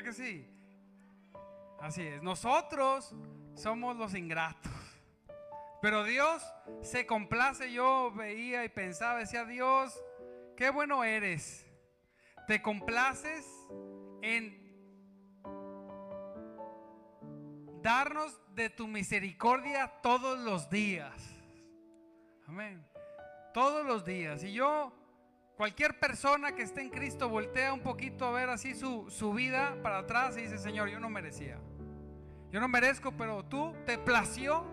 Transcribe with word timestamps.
¿Verdad 0.00 0.16
que 0.16 0.22
sí? 0.24 0.46
Así 1.78 2.00
es. 2.00 2.22
Nosotros 2.22 3.14
somos 3.54 3.96
los 3.96 4.14
ingratos. 4.14 4.72
Pero 5.82 6.04
Dios 6.04 6.42
se 6.80 7.04
complace. 7.04 7.70
Yo 7.70 8.10
veía 8.12 8.64
y 8.64 8.70
pensaba, 8.70 9.18
decía 9.18 9.44
Dios, 9.44 10.02
qué 10.56 10.70
bueno 10.70 11.04
eres. 11.04 11.66
Te 12.46 12.62
complaces 12.62 13.46
en 14.22 14.58
darnos 17.82 18.40
de 18.54 18.70
tu 18.70 18.86
misericordia 18.86 20.00
todos 20.02 20.38
los 20.38 20.70
días. 20.70 21.12
Amén. 22.46 22.82
Todos 23.52 23.84
los 23.84 24.06
días. 24.06 24.42
Y 24.44 24.54
yo, 24.54 24.94
cualquier 25.60 25.98
persona 25.98 26.54
que 26.54 26.62
esté 26.62 26.80
en 26.80 26.88
Cristo, 26.88 27.28
voltea 27.28 27.74
un 27.74 27.80
poquito 27.80 28.24
a 28.24 28.30
ver 28.30 28.48
así 28.48 28.74
su, 28.74 29.10
su 29.10 29.34
vida 29.34 29.76
para 29.82 29.98
atrás 29.98 30.38
y 30.38 30.40
dice, 30.40 30.56
Señor, 30.56 30.88
yo 30.88 30.98
no 31.00 31.10
merecía. 31.10 31.58
Yo 32.50 32.62
no 32.62 32.68
merezco, 32.68 33.12
pero 33.12 33.44
tú 33.44 33.74
te 33.84 33.98
plació, 33.98 34.64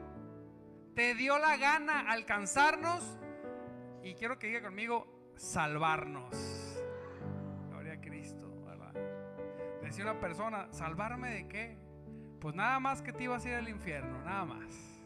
te 0.96 1.14
dio 1.14 1.40
la 1.40 1.58
gana 1.58 2.10
alcanzarnos 2.10 3.20
y 4.02 4.14
quiero 4.14 4.40
que 4.40 4.48
diga 4.48 4.62
conmigo, 4.62 5.34
salvarnos. 5.36 6.82
Gloria 7.68 7.96
a 7.96 8.00
Cristo, 8.00 8.50
¿verdad? 8.64 8.94
Decía 9.82 10.06
una 10.06 10.22
persona, 10.22 10.70
¿salvarme 10.72 11.32
de 11.32 11.48
qué? 11.50 11.78
Pues 12.40 12.56
nada 12.56 12.80
más 12.80 13.02
que 13.02 13.12
te 13.12 13.26
ibas 13.26 13.44
a 13.44 13.50
ir 13.50 13.56
al 13.56 13.68
infierno, 13.68 14.24
nada 14.24 14.46
más. 14.46 14.97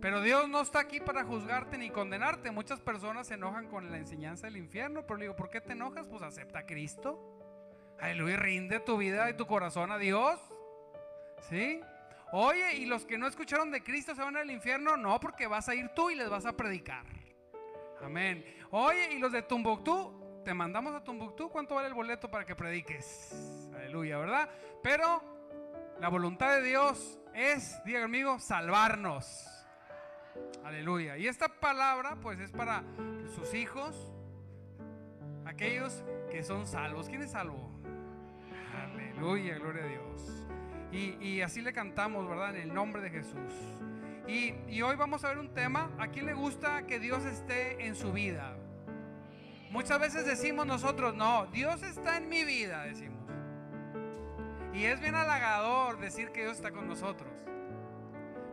Pero 0.00 0.22
Dios 0.22 0.48
no 0.48 0.62
está 0.62 0.80
aquí 0.80 0.98
para 0.98 1.24
juzgarte 1.24 1.76
ni 1.76 1.90
condenarte. 1.90 2.50
Muchas 2.50 2.80
personas 2.80 3.26
se 3.26 3.34
enojan 3.34 3.68
con 3.68 3.90
la 3.90 3.98
enseñanza 3.98 4.46
del 4.46 4.56
infierno, 4.56 5.02
pero 5.02 5.16
le 5.16 5.24
digo, 5.24 5.36
¿por 5.36 5.50
qué 5.50 5.60
te 5.60 5.72
enojas? 5.72 6.06
Pues 6.06 6.22
acepta 6.22 6.60
a 6.60 6.66
Cristo. 6.66 7.18
Aleluya, 8.00 8.36
rinde 8.36 8.80
tu 8.80 8.96
vida 8.96 9.28
y 9.28 9.34
tu 9.34 9.46
corazón 9.46 9.92
a 9.92 9.98
Dios. 9.98 10.40
¿Sí? 11.50 11.80
Oye, 12.32 12.76
¿y 12.76 12.86
los 12.86 13.04
que 13.04 13.18
no 13.18 13.26
escucharon 13.26 13.70
de 13.70 13.82
Cristo 13.82 14.14
se 14.14 14.22
van 14.22 14.36
al 14.36 14.50
infierno? 14.50 14.96
No, 14.96 15.20
porque 15.20 15.46
vas 15.46 15.68
a 15.68 15.74
ir 15.74 15.88
tú 15.90 16.10
y 16.10 16.14
les 16.14 16.30
vas 16.30 16.46
a 16.46 16.56
predicar. 16.56 17.04
Amén. 18.02 18.44
Oye, 18.70 19.12
¿y 19.12 19.18
los 19.18 19.32
de 19.32 19.42
Tumbuctú? 19.42 20.42
Te 20.44 20.54
mandamos 20.54 20.94
a 20.94 21.04
Tumbuctú. 21.04 21.50
¿Cuánto 21.50 21.74
vale 21.74 21.88
el 21.88 21.94
boleto 21.94 22.30
para 22.30 22.46
que 22.46 22.56
prediques? 22.56 23.68
Aleluya, 23.74 24.16
¿verdad? 24.16 24.48
Pero 24.82 25.22
la 26.00 26.08
voluntad 26.08 26.54
de 26.56 26.62
Dios 26.62 27.20
es, 27.34 27.82
diga 27.84 28.00
conmigo, 28.00 28.38
salvarnos. 28.38 29.59
Aleluya. 30.64 31.16
Y 31.18 31.26
esta 31.26 31.48
palabra 31.48 32.16
pues 32.22 32.38
es 32.40 32.52
para 32.52 32.84
sus 33.34 33.54
hijos, 33.54 34.12
aquellos 35.44 36.04
que 36.30 36.42
son 36.42 36.66
salvos. 36.66 37.08
¿Quién 37.08 37.22
es 37.22 37.32
salvo? 37.32 37.70
Aleluya, 38.74 39.58
gloria 39.58 39.84
a 39.84 39.86
Dios. 39.86 40.46
Y, 40.92 41.40
así 41.40 41.60
le 41.60 41.72
cantamos, 41.72 42.28
¿verdad? 42.28 42.56
En 42.56 42.62
el 42.62 42.74
nombre 42.74 43.00
de 43.00 43.10
Jesús. 43.10 43.52
Y, 44.26 44.54
y 44.68 44.82
hoy 44.82 44.96
vamos 44.96 45.24
a 45.24 45.28
ver 45.28 45.38
un 45.38 45.54
tema. 45.54 45.90
¿A 45.98 46.08
quién 46.08 46.26
le 46.26 46.34
gusta 46.34 46.86
que 46.86 46.98
Dios 46.98 47.24
esté 47.24 47.86
en 47.86 47.94
su 47.94 48.12
vida? 48.12 48.56
Muchas 49.70 50.00
veces 50.00 50.26
decimos 50.26 50.66
nosotros, 50.66 51.14
no, 51.14 51.46
Dios 51.46 51.82
está 51.84 52.16
en 52.16 52.28
mi 52.28 52.44
vida, 52.44 52.84
decimos. 52.84 53.20
Y 54.74 54.84
es 54.84 55.00
bien 55.00 55.14
halagador 55.14 56.00
decir 56.00 56.30
que 56.30 56.42
Dios 56.42 56.56
está 56.56 56.72
con 56.72 56.88
nosotros. 56.88 57.28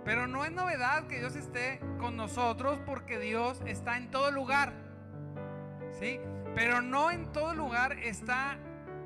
Pero 0.08 0.26
no 0.26 0.44
es 0.44 0.52
novedad 0.52 1.06
que 1.06 1.20
Dios 1.20 1.36
esté 1.36 1.80
con 2.00 2.18
nosotros 2.18 2.80
porque 2.84 3.20
Dios 3.20 3.62
está 3.68 3.98
en 3.98 4.10
todo 4.10 4.32
lugar. 4.32 4.74
¿Sí? 6.00 6.20
Pero 6.56 6.82
no 6.82 7.12
en 7.12 7.32
todo 7.32 7.54
lugar 7.54 7.94
está 8.00 8.58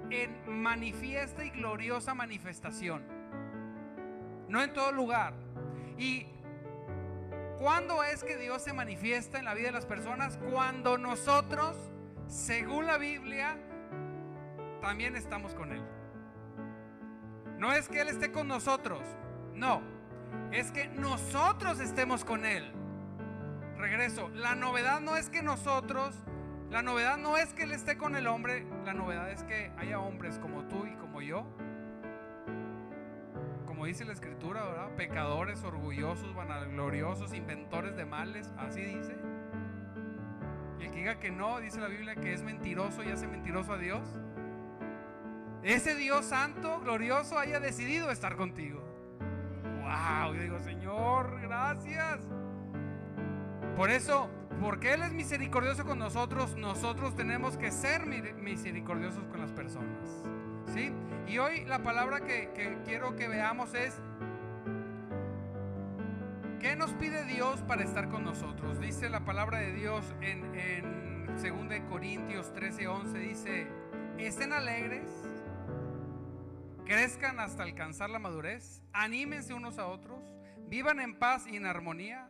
en 0.09 0.61
manifiesta 0.61 1.43
y 1.43 1.49
gloriosa 1.49 2.13
manifestación 2.13 3.19
no 4.51 4.61
en 4.61 4.73
todo 4.73 4.91
lugar. 4.91 5.33
¿Y 5.97 6.27
cuándo 7.57 8.03
es 8.03 8.23
que 8.23 8.35
Dios 8.37 8.61
se 8.61 8.73
manifiesta 8.73 9.39
en 9.39 9.45
la 9.45 9.53
vida 9.53 9.67
de 9.67 9.73
las 9.73 9.85
personas? 9.85 10.37
Cuando 10.51 10.97
nosotros, 10.97 11.77
según 12.27 12.85
la 12.85 12.97
Biblia, 12.97 13.57
también 14.81 15.15
estamos 15.15 15.55
con 15.55 15.71
Él. 15.71 15.81
No 17.57 17.71
es 17.71 17.87
que 17.87 18.01
Él 18.01 18.09
esté 18.09 18.31
con 18.31 18.47
nosotros, 18.47 19.01
no, 19.53 19.81
es 20.51 20.71
que 20.71 20.87
nosotros 20.87 21.79
estemos 21.79 22.25
con 22.25 22.45
Él. 22.45 22.71
Regreso, 23.77 24.29
la 24.29 24.55
novedad 24.55 25.01
no 25.01 25.17
es 25.17 25.29
que 25.29 25.41
nosotros, 25.41 26.15
la 26.69 26.81
novedad 26.81 27.17
no 27.17 27.37
es 27.37 27.53
que 27.53 27.63
Él 27.63 27.71
esté 27.71 27.97
con 27.97 28.15
el 28.15 28.27
hombre, 28.27 28.65
la 28.85 28.93
novedad 28.93 29.31
es 29.31 29.43
que 29.43 29.71
haya 29.77 29.99
hombres 29.99 30.39
como 30.39 30.63
tú 30.67 30.85
y 30.85 30.95
como 30.95 31.21
yo 31.21 31.45
dice 33.85 34.05
la 34.05 34.13
escritura, 34.13 34.63
¿verdad? 34.63 34.95
Pecadores, 34.95 35.63
orgullosos, 35.63 36.35
vanagloriosos, 36.35 37.33
inventores 37.33 37.95
de 37.95 38.05
males, 38.05 38.51
así 38.57 38.81
dice. 38.81 39.15
Y 40.79 40.85
el 40.85 40.91
que 40.91 40.97
diga 40.97 41.19
que 41.19 41.31
no, 41.31 41.59
dice 41.59 41.79
la 41.79 41.87
Biblia 41.87 42.15
que 42.15 42.33
es 42.33 42.43
mentiroso 42.43 43.03
y 43.03 43.09
hace 43.09 43.27
mentiroso 43.27 43.73
a 43.73 43.77
Dios. 43.77 44.07
Ese 45.63 45.95
Dios 45.95 46.25
santo, 46.25 46.79
glorioso, 46.81 47.37
haya 47.37 47.59
decidido 47.59 48.11
estar 48.11 48.35
contigo. 48.35 48.90
Wow, 49.91 50.33
yo 50.33 50.41
digo, 50.41 50.59
Señor, 50.59 51.41
gracias. 51.41 52.21
Por 53.75 53.89
eso, 53.89 54.29
porque 54.61 54.93
Él 54.93 55.01
es 55.01 55.11
misericordioso 55.11 55.83
con 55.83 55.99
nosotros, 55.99 56.55
nosotros 56.55 57.15
tenemos 57.15 57.57
que 57.57 57.71
ser 57.71 58.05
misericordiosos 58.05 59.25
con 59.27 59.41
las 59.41 59.51
personas. 59.51 60.23
¿Sí? 60.73 60.93
Y 61.27 61.37
hoy 61.39 61.65
la 61.65 61.83
palabra 61.83 62.21
que, 62.21 62.79
quiero 62.85 63.15
que 63.17 63.27
veamos 63.27 63.73
es, 63.73 63.99
¿qué 66.61 66.75
nos 66.77 66.93
pide 66.93 67.25
Dios 67.25 67.61
para 67.63 67.83
estar 67.83 68.07
con 68.07 68.23
nosotros? 68.23 68.79
Dice 68.79 69.09
la 69.09 69.25
palabra 69.25 69.57
de 69.59 69.73
Dios 69.73 70.05
en, 70.21 70.55
en 70.55 71.25
2 71.27 71.81
Corintios 71.89 72.53
13, 72.53 72.87
11, 72.87 73.19
dice, 73.19 73.67
estén 74.17 74.53
alegres, 74.53 75.30
crezcan 76.91 77.39
hasta 77.39 77.63
alcanzar 77.63 78.09
la 78.09 78.19
madurez, 78.19 78.81
anímense 78.91 79.53
unos 79.53 79.79
a 79.79 79.87
otros, 79.87 80.19
vivan 80.67 80.99
en 80.99 81.17
paz 81.17 81.47
y 81.47 81.55
en 81.55 81.65
armonía. 81.65 82.29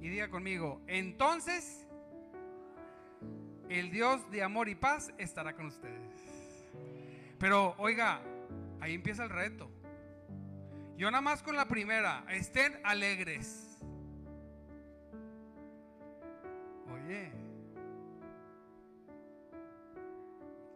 Y 0.00 0.08
diga 0.08 0.30
conmigo, 0.30 0.80
entonces 0.86 1.88
el 3.68 3.90
Dios 3.90 4.30
de 4.30 4.44
amor 4.44 4.68
y 4.68 4.76
paz 4.76 5.12
estará 5.18 5.54
con 5.54 5.66
ustedes. 5.66 6.00
Pero 7.40 7.74
oiga, 7.78 8.20
ahí 8.80 8.94
empieza 8.94 9.24
el 9.24 9.30
reto. 9.30 9.68
Yo 10.96 11.10
nada 11.10 11.20
más 11.20 11.42
con 11.42 11.56
la 11.56 11.66
primera, 11.66 12.24
estén 12.28 12.78
alegres. 12.84 13.80
Oye, 16.88 17.32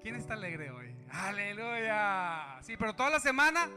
¿quién 0.06 0.14
está 0.14 0.34
alegre 0.34 0.70
hoy? 0.70 0.96
Aleluya. 1.10 2.60
Sí, 2.62 2.76
pero 2.76 2.94
toda 2.94 3.10
la 3.10 3.18
semana. 3.18 3.68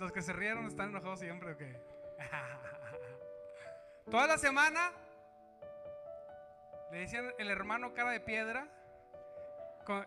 Los 0.00 0.10
que 0.10 0.20
se 0.20 0.32
rieron 0.32 0.66
están 0.66 0.88
enojados 0.88 1.20
siempre 1.20 1.52
o 1.52 1.56
qué? 1.56 1.80
Toda 4.10 4.26
la 4.26 4.36
semana 4.36 4.90
le 6.90 6.98
decían 6.98 7.32
el 7.38 7.48
hermano 7.48 7.94
cara 7.94 8.10
de 8.10 8.18
piedra 8.18 8.66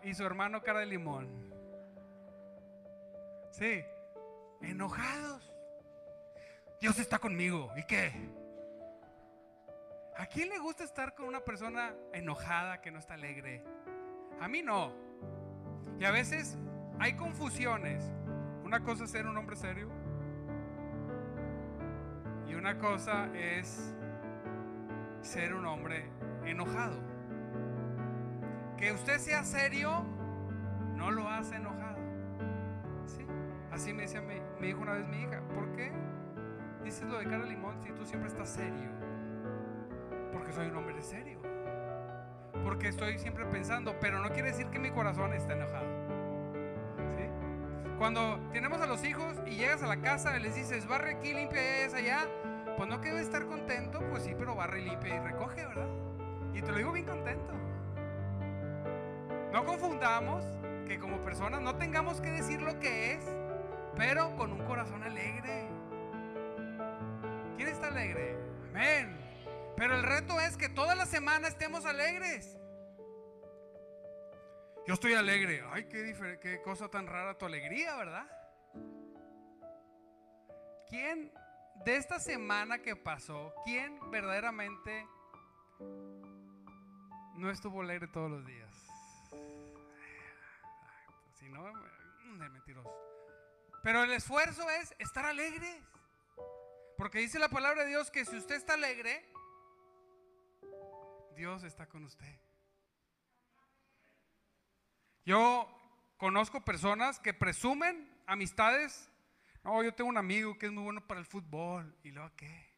y 0.02 0.12
su 0.12 0.26
hermano 0.26 0.60
cara 0.62 0.80
de 0.80 0.86
limón. 0.86 1.50
Sí, 3.52 3.82
enojados. 4.60 5.50
Dios 6.78 6.98
está 6.98 7.18
conmigo. 7.18 7.72
¿Y 7.74 7.84
qué? 7.84 8.12
¿A 10.16 10.26
quién 10.26 10.48
le 10.48 10.58
gusta 10.58 10.84
estar 10.84 11.14
con 11.14 11.26
una 11.26 11.40
persona 11.40 11.94
enojada 12.12 12.80
que 12.80 12.90
no 12.90 12.98
está 12.98 13.14
alegre? 13.14 13.64
A 14.40 14.48
mí 14.48 14.62
no. 14.62 14.92
Y 15.98 16.04
a 16.04 16.10
veces 16.10 16.58
hay 16.98 17.14
confusiones. 17.14 18.04
Una 18.64 18.80
cosa 18.80 19.04
es 19.04 19.10
ser 19.10 19.26
un 19.26 19.36
hombre 19.36 19.56
serio. 19.56 19.88
Y 22.48 22.54
una 22.54 22.78
cosa 22.78 23.28
es 23.34 23.94
ser 25.22 25.54
un 25.54 25.66
hombre 25.66 26.04
enojado. 26.44 26.98
Que 28.76 28.92
usted 28.92 29.18
sea 29.18 29.44
serio 29.44 30.04
no 30.96 31.10
lo 31.10 31.28
hace 31.28 31.56
enojado. 31.56 31.98
¿Sí? 33.06 33.26
Así 33.70 33.92
me 33.92 34.02
decía, 34.02 34.20
me, 34.20 34.42
dijo 34.60 34.80
una 34.80 34.92
vez 34.92 35.06
mi 35.06 35.22
hija, 35.22 35.40
¿por 35.54 35.72
qué 35.72 35.90
dices 36.84 37.08
lo 37.08 37.18
de 37.18 37.24
cara 37.24 37.44
limón 37.44 37.80
si 37.82 37.90
tú 37.92 38.04
siempre 38.04 38.28
estás 38.28 38.50
serio? 38.50 38.99
Porque 40.32 40.52
soy 40.52 40.68
un 40.68 40.76
hombre 40.76 41.00
serio. 41.02 41.40
Porque 42.64 42.88
estoy 42.88 43.18
siempre 43.18 43.46
pensando, 43.46 43.96
pero 44.00 44.20
no 44.20 44.30
quiere 44.30 44.50
decir 44.50 44.66
que 44.66 44.78
mi 44.78 44.90
corazón 44.90 45.32
esté 45.32 45.54
enojado. 45.54 45.86
¿Sí? 47.16 47.24
Cuando 47.98 48.38
tenemos 48.52 48.80
a 48.80 48.86
los 48.86 49.04
hijos 49.04 49.36
y 49.46 49.56
llegas 49.56 49.82
a 49.82 49.86
la 49.86 50.00
casa 50.00 50.36
y 50.36 50.42
les 50.42 50.54
dices, 50.54 50.86
barre 50.86 51.12
aquí, 51.12 51.32
limpia 51.32 51.60
allá, 51.60 51.96
allá, 51.96 52.28
pues 52.76 52.88
no 52.88 53.00
que 53.00 53.18
estar 53.20 53.46
contento, 53.46 54.00
pues 54.10 54.22
sí, 54.22 54.34
pero 54.38 54.54
barre, 54.54 54.80
limpia 54.82 55.16
y 55.16 55.18
recoge, 55.18 55.66
¿verdad? 55.66 55.88
Y 56.54 56.62
te 56.62 56.70
lo 56.70 56.78
digo 56.78 56.92
bien 56.92 57.06
contento. 57.06 57.52
No 59.52 59.64
confundamos 59.64 60.44
que 60.86 60.98
como 60.98 61.20
personas 61.20 61.60
no 61.60 61.76
tengamos 61.76 62.20
que 62.20 62.30
decir 62.30 62.62
lo 62.62 62.78
que 62.78 63.12
es, 63.12 63.24
pero 63.96 64.34
con 64.36 64.52
un 64.52 64.64
corazón 64.64 65.02
alegre. 65.02 65.68
¿Quién 67.56 67.68
está 67.68 67.88
alegre? 67.88 68.36
Amén. 68.70 69.29
Pero 69.80 69.94
el 69.94 70.02
reto 70.02 70.38
es 70.38 70.58
que 70.58 70.68
toda 70.68 70.94
la 70.94 71.06
semana 71.06 71.48
estemos 71.48 71.86
alegres. 71.86 72.54
Yo 74.86 74.92
estoy 74.92 75.14
alegre. 75.14 75.64
Ay, 75.72 75.88
qué, 75.88 76.38
qué 76.42 76.60
cosa 76.60 76.90
tan 76.90 77.06
rara 77.06 77.38
tu 77.38 77.46
alegría, 77.46 77.96
¿verdad? 77.96 78.30
¿Quién 80.86 81.32
de 81.86 81.96
esta 81.96 82.20
semana 82.20 82.82
que 82.82 82.94
pasó, 82.94 83.54
quién 83.64 83.98
verdaderamente 84.10 85.06
no 87.36 87.50
estuvo 87.50 87.80
alegre 87.80 88.06
todos 88.08 88.30
los 88.30 88.44
días? 88.44 88.70
Si 91.38 91.48
no, 91.48 91.64
de 92.38 92.48
mentiroso. 92.50 92.94
Pero 93.82 94.02
el 94.02 94.12
esfuerzo 94.12 94.68
es 94.68 94.94
estar 94.98 95.24
alegres. 95.24 95.82
Porque 96.98 97.20
dice 97.20 97.38
la 97.38 97.48
palabra 97.48 97.84
de 97.84 97.88
Dios 97.88 98.10
que 98.10 98.26
si 98.26 98.36
usted 98.36 98.56
está 98.56 98.74
alegre, 98.74 99.24
Dios 101.40 101.64
está 101.64 101.86
con 101.86 102.04
usted. 102.04 102.38
Yo 105.24 105.66
conozco 106.18 106.62
personas 106.62 107.18
que 107.18 107.32
presumen 107.32 108.14
amistades. 108.26 109.10
No, 109.64 109.82
yo 109.82 109.94
tengo 109.94 110.10
un 110.10 110.18
amigo 110.18 110.58
que 110.58 110.66
es 110.66 110.72
muy 110.72 110.84
bueno 110.84 111.06
para 111.06 111.18
el 111.18 111.24
fútbol. 111.24 111.96
¿Y 112.02 112.10
luego 112.10 112.30
qué? 112.36 112.70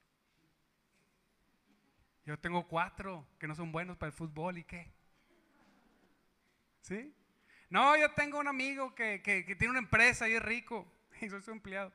Yo 2.24 2.38
tengo 2.38 2.68
cuatro 2.68 3.26
que 3.40 3.48
no 3.48 3.56
son 3.56 3.72
buenos 3.72 3.96
para 3.96 4.12
el 4.12 4.16
fútbol. 4.16 4.56
¿Y 4.56 4.62
qué? 4.62 4.94
¿Sí? 6.82 7.12
No, 7.68 7.96
yo 7.96 8.12
tengo 8.12 8.38
un 8.38 8.46
amigo 8.46 8.94
que, 8.94 9.18
tiene 9.58 9.70
una 9.70 9.80
empresa 9.80 10.28
y 10.28 10.34
es 10.34 10.42
rico. 10.42 10.86
Y 11.20 11.28
soy 11.28 11.42
su 11.42 11.50
empleado. 11.50 11.92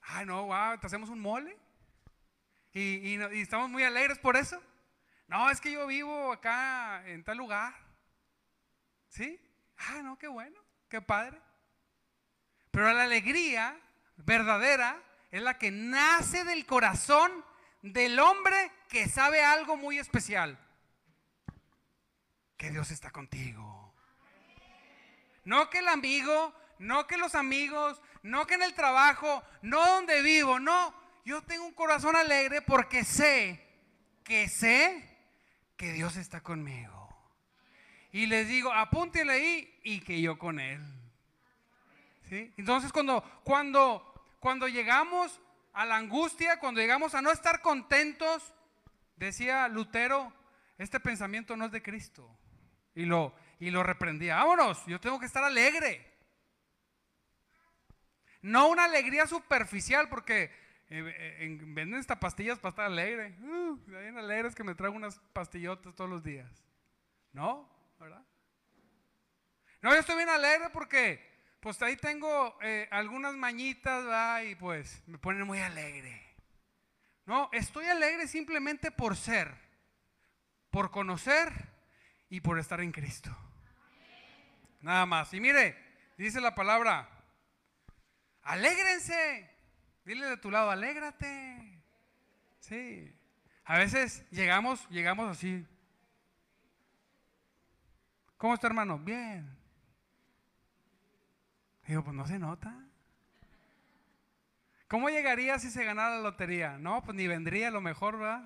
Ay, 0.00 0.26
no, 0.26 0.46
wow, 0.46 0.78
te 0.78 0.86
hacemos 0.86 1.08
un 1.10 1.18
mole. 1.18 1.58
Y, 2.78 3.14
estamos 3.40 3.70
muy 3.70 3.84
alegres 3.84 4.18
por 4.18 4.36
eso. 4.36 4.62
No, 5.28 5.50
es 5.50 5.62
que 5.62 5.72
yo 5.72 5.86
vivo 5.86 6.30
acá 6.30 7.02
en 7.06 7.24
tal 7.24 7.38
lugar. 7.38 7.74
¿Sí? 9.08 9.40
Ah, 9.78 10.02
no, 10.02 10.18
qué 10.18 10.28
bueno, 10.28 10.60
qué 10.90 11.00
padre. 11.00 11.40
Pero 12.70 12.92
la 12.92 13.04
alegría 13.04 13.80
verdadera 14.16 15.02
es 15.30 15.40
la 15.40 15.56
que 15.56 15.70
nace 15.70 16.44
del 16.44 16.66
corazón 16.66 17.32
del 17.80 18.18
hombre 18.18 18.70
que 18.90 19.08
sabe 19.08 19.42
algo 19.42 19.78
muy 19.78 19.98
especial. 19.98 20.58
Que 22.58 22.70
Dios 22.70 22.90
está 22.90 23.10
contigo. 23.10 23.94
No 25.44 25.70
que 25.70 25.78
el 25.78 25.88
amigo, 25.88 26.54
no 26.78 27.06
que 27.06 27.16
los 27.16 27.34
amigos, 27.34 28.02
no 28.22 28.46
que 28.46 28.54
en 28.54 28.64
el 28.64 28.74
trabajo, 28.74 29.42
no 29.62 29.86
donde 29.86 30.20
vivo, 30.20 30.60
no. 30.60 31.05
Yo 31.26 31.42
tengo 31.42 31.66
un 31.66 31.72
corazón 31.72 32.14
alegre 32.14 32.62
porque 32.62 33.02
sé, 33.02 33.60
que 34.22 34.48
sé 34.48 35.18
que 35.76 35.92
Dios 35.92 36.14
está 36.14 36.40
conmigo. 36.40 37.12
Y 38.12 38.26
les 38.26 38.46
digo, 38.46 38.72
apúntele 38.72 39.32
ahí 39.32 39.80
y 39.82 40.02
que 40.02 40.20
yo 40.20 40.38
con 40.38 40.60
él. 40.60 40.80
¿Sí? 42.28 42.54
Entonces 42.56 42.92
cuando, 42.92 43.24
cuando, 43.42 44.24
cuando 44.38 44.68
llegamos 44.68 45.40
a 45.72 45.84
la 45.84 45.96
angustia, 45.96 46.60
cuando 46.60 46.80
llegamos 46.80 47.12
a 47.16 47.22
no 47.22 47.32
estar 47.32 47.60
contentos, 47.60 48.54
decía 49.16 49.66
Lutero, 49.66 50.32
este 50.78 51.00
pensamiento 51.00 51.56
no 51.56 51.64
es 51.64 51.72
de 51.72 51.82
Cristo. 51.82 52.38
Y 52.94 53.04
lo, 53.04 53.34
y 53.58 53.70
lo 53.72 53.82
reprendía. 53.82 54.36
Vámonos, 54.36 54.86
yo 54.86 55.00
tengo 55.00 55.18
que 55.18 55.26
estar 55.26 55.42
alegre. 55.42 56.08
No 58.42 58.68
una 58.68 58.84
alegría 58.84 59.26
superficial, 59.26 60.08
porque 60.08 60.65
eh, 60.88 61.02
eh, 61.40 61.58
venden 61.66 61.98
estas 61.98 62.18
pastillas 62.18 62.58
para 62.58 62.70
estar 62.70 62.84
alegre. 62.86 63.36
Uh, 63.40 63.78
hay 63.96 64.08
alegres 64.16 64.54
que 64.54 64.62
me 64.62 64.74
traigo 64.74 64.94
unas 64.94 65.18
pastillotas 65.32 65.94
todos 65.94 66.08
los 66.08 66.22
días. 66.22 66.48
No, 67.32 67.68
¿verdad? 67.98 68.24
No, 69.82 69.92
yo 69.92 70.00
estoy 70.00 70.16
bien 70.16 70.28
alegre 70.28 70.70
porque 70.72 71.20
pues 71.60 71.82
ahí 71.82 71.96
tengo 71.96 72.56
eh, 72.62 72.88
algunas 72.92 73.34
mañitas, 73.34 74.04
¿verdad? 74.04 74.42
Y 74.42 74.54
pues 74.54 75.02
me 75.06 75.18
ponen 75.18 75.46
muy 75.46 75.58
alegre. 75.58 76.22
No, 77.24 77.50
estoy 77.52 77.86
alegre 77.86 78.28
simplemente 78.28 78.92
por 78.92 79.16
ser, 79.16 79.52
por 80.70 80.92
conocer 80.92 81.52
y 82.28 82.40
por 82.40 82.60
estar 82.60 82.80
en 82.80 82.92
Cristo. 82.92 83.36
Nada 84.80 85.04
más. 85.06 85.34
Y 85.34 85.40
mire, 85.40 85.76
dice 86.16 86.40
la 86.40 86.54
palabra, 86.54 87.08
alégrense. 88.42 89.55
Dile 90.06 90.26
de 90.26 90.36
tu 90.36 90.52
lado, 90.52 90.70
alégrate. 90.70 91.82
Sí. 92.60 93.12
A 93.64 93.76
veces 93.76 94.24
llegamos, 94.30 94.88
llegamos 94.88 95.28
así. 95.28 95.66
¿Cómo 98.36 98.54
está 98.54 98.68
hermano? 98.68 99.00
Bien. 99.00 99.58
Digo, 101.88 102.04
pues 102.04 102.14
no 102.14 102.24
se 102.24 102.38
nota. 102.38 102.72
¿Cómo 104.86 105.08
llegaría 105.08 105.58
si 105.58 105.70
se 105.70 105.84
ganara 105.84 106.16
la 106.16 106.22
lotería? 106.22 106.78
No, 106.78 107.02
pues 107.02 107.16
ni 107.16 107.26
vendría 107.26 107.68
a 107.68 107.72
lo 107.72 107.80
mejor, 107.80 108.16
¿verdad? 108.16 108.44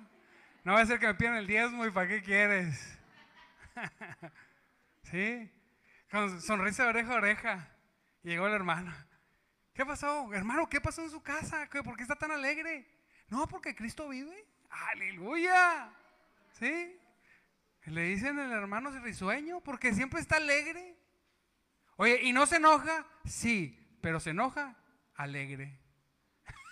No 0.63 0.73
va 0.73 0.81
a 0.81 0.85
ser 0.87 0.99
que 0.99 1.05
me 1.05 1.13
pidan 1.13 1.35
el 1.35 1.45
diezmo 1.45 1.85
y 1.85 1.91
¿para 1.91 2.07
qué 2.07 2.23
quieres? 2.23 2.99
¿Sí? 5.03 5.51
Con 6.09 6.41
sonrisa 6.41 6.83
de 6.85 6.89
oreja 6.89 7.13
a 7.13 7.17
oreja. 7.17 7.69
Llegó 8.23 8.47
el 8.47 8.53
hermano. 8.53 8.91
¿Qué 9.73 9.85
pasó? 9.85 10.33
Hermano, 10.33 10.67
¿qué 10.67 10.81
pasó 10.81 11.01
en 11.01 11.09
su 11.09 11.21
casa? 11.21 11.67
¿Por 11.83 11.95
qué 11.95 12.03
está 12.03 12.15
tan 12.15 12.31
alegre? 12.31 12.85
No, 13.29 13.47
porque 13.47 13.75
Cristo 13.75 14.09
vive. 14.09 14.45
Aleluya. 14.69 15.89
¿Sí? 16.51 16.99
Le 17.85 18.03
dicen 18.03 18.37
el 18.37 18.51
hermano 18.51 18.91
risueño 18.99 19.61
porque 19.61 19.93
siempre 19.93 20.19
está 20.19 20.37
alegre. 20.37 20.97
Oye, 21.95 22.21
¿y 22.23 22.33
no 22.33 22.45
se 22.45 22.57
enoja? 22.57 23.05
Sí, 23.25 23.97
pero 24.01 24.19
se 24.19 24.31
enoja 24.31 24.75
alegre. 25.15 25.79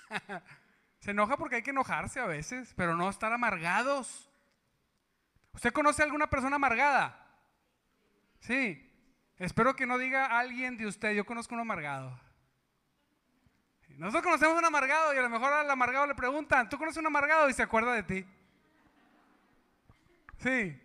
se 0.99 1.11
enoja 1.11 1.37
porque 1.37 1.57
hay 1.57 1.63
que 1.63 1.71
enojarse 1.71 2.19
a 2.19 2.25
veces, 2.25 2.73
pero 2.75 2.95
no 2.95 3.09
estar 3.09 3.31
amargados. 3.31 4.29
¿Usted 5.53 5.73
conoce 5.73 6.01
a 6.01 6.05
alguna 6.05 6.29
persona 6.29 6.57
amargada? 6.57 7.25
Sí. 8.39 8.85
Espero 9.37 9.75
que 9.75 9.85
no 9.85 9.97
diga 9.97 10.37
alguien 10.37 10.77
de 10.77 10.85
usted, 10.85 11.13
yo 11.13 11.25
conozco 11.25 11.55
un 11.55 11.61
amargado. 11.61 12.19
Nosotros 13.99 14.23
conocemos 14.23 14.57
un 14.57 14.63
amargado 14.63 15.13
y 15.13 15.17
a 15.17 15.21
lo 15.21 15.29
mejor 15.29 15.51
al 15.51 15.69
amargado 15.69 16.07
le 16.07 16.15
preguntan, 16.15 16.69
¿tú 16.69 16.77
conoces 16.77 16.99
un 16.99 17.07
amargado? 17.07 17.49
Y 17.49 17.53
se 17.53 17.63
acuerda 17.63 17.91
de 17.91 18.03
ti. 18.03 18.25
Sí. 20.37 20.81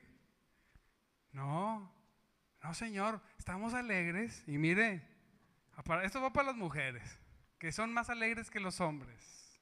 No, 1.30 1.92
no 2.60 2.74
señor, 2.74 3.20
estamos 3.38 3.72
alegres 3.72 4.42
y 4.48 4.58
mire, 4.58 5.08
esto 6.02 6.20
va 6.20 6.32
para 6.32 6.48
las 6.48 6.56
mujeres, 6.56 7.20
que 7.60 7.70
son 7.70 7.94
más 7.94 8.10
alegres 8.10 8.50
que 8.50 8.58
los 8.58 8.80
hombres. 8.80 9.60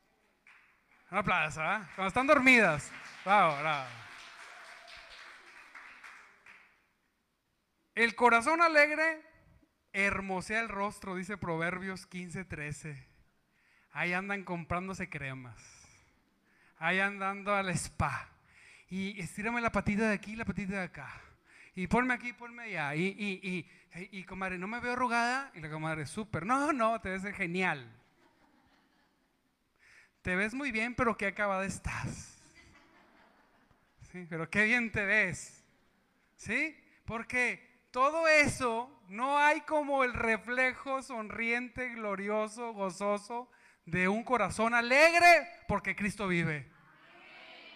Un 1.11 1.18
aplauso, 1.18 1.61
¿ah? 1.61 1.90
Cuando 1.94 2.09
están 2.09 2.26
dormidas. 2.26 2.90
Bravo. 3.23 3.54
El 7.94 8.14
corazón 8.14 8.62
alegre 8.62 9.23
hermosea 9.92 10.61
el 10.61 10.71
rostro, 10.71 11.16
dice 11.16 11.37
Proverbios 11.37 12.09
15:13. 12.09 13.12
Ahí 13.92 14.12
andan 14.12 14.44
comprándose 14.44 15.08
cremas. 15.08 15.61
Ahí 16.78 16.99
andando 16.99 17.54
al 17.54 17.68
spa. 17.70 18.28
Y 18.88 19.20
estírame 19.20 19.61
la 19.61 19.70
patita 19.70 20.08
de 20.08 20.14
aquí, 20.14 20.34
la 20.34 20.44
patita 20.44 20.75
de 20.75 20.84
acá. 20.84 21.11
Y 21.75 21.87
ponme 21.87 22.14
aquí, 22.14 22.32
ponme 22.32 22.64
allá. 22.64 22.94
Y, 22.94 23.06
y, 23.06 23.66
y, 24.00 24.18
y 24.18 24.25
comadre, 24.25 24.58
¿no 24.58 24.66
me 24.66 24.80
veo 24.80 24.92
arrugada? 24.92 25.50
Y 25.54 25.61
la 25.61 25.70
comadre, 25.70 26.06
súper. 26.06 26.44
No, 26.44 26.72
no, 26.72 27.00
te 27.00 27.11
ves 27.11 27.22
genial. 27.34 27.90
Te 30.22 30.37
ves 30.37 30.54
muy 30.54 30.72
bien, 30.72 30.94
pero 30.94 31.16
qué 31.16 31.26
acabada 31.26 31.64
estás. 31.64 32.38
Sí, 34.11 34.26
pero 34.28 34.49
qué 34.49 34.64
bien 34.64 34.92
te 34.92 35.04
ves. 35.04 35.64
¿Sí? 36.37 36.76
Porque 37.04 37.87
todo 37.90 38.26
eso 38.28 38.90
no 39.08 39.38
hay 39.38 39.62
como 39.62 40.04
el 40.04 40.14
reflejo 40.14 41.02
sonriente, 41.02 41.90
glorioso, 41.90 42.72
gozoso 42.72 43.50
de 43.84 44.08
un 44.08 44.24
corazón 44.24 44.74
alegre 44.74 45.48
porque 45.68 45.96
Cristo 45.96 46.28
vive. 46.28 46.70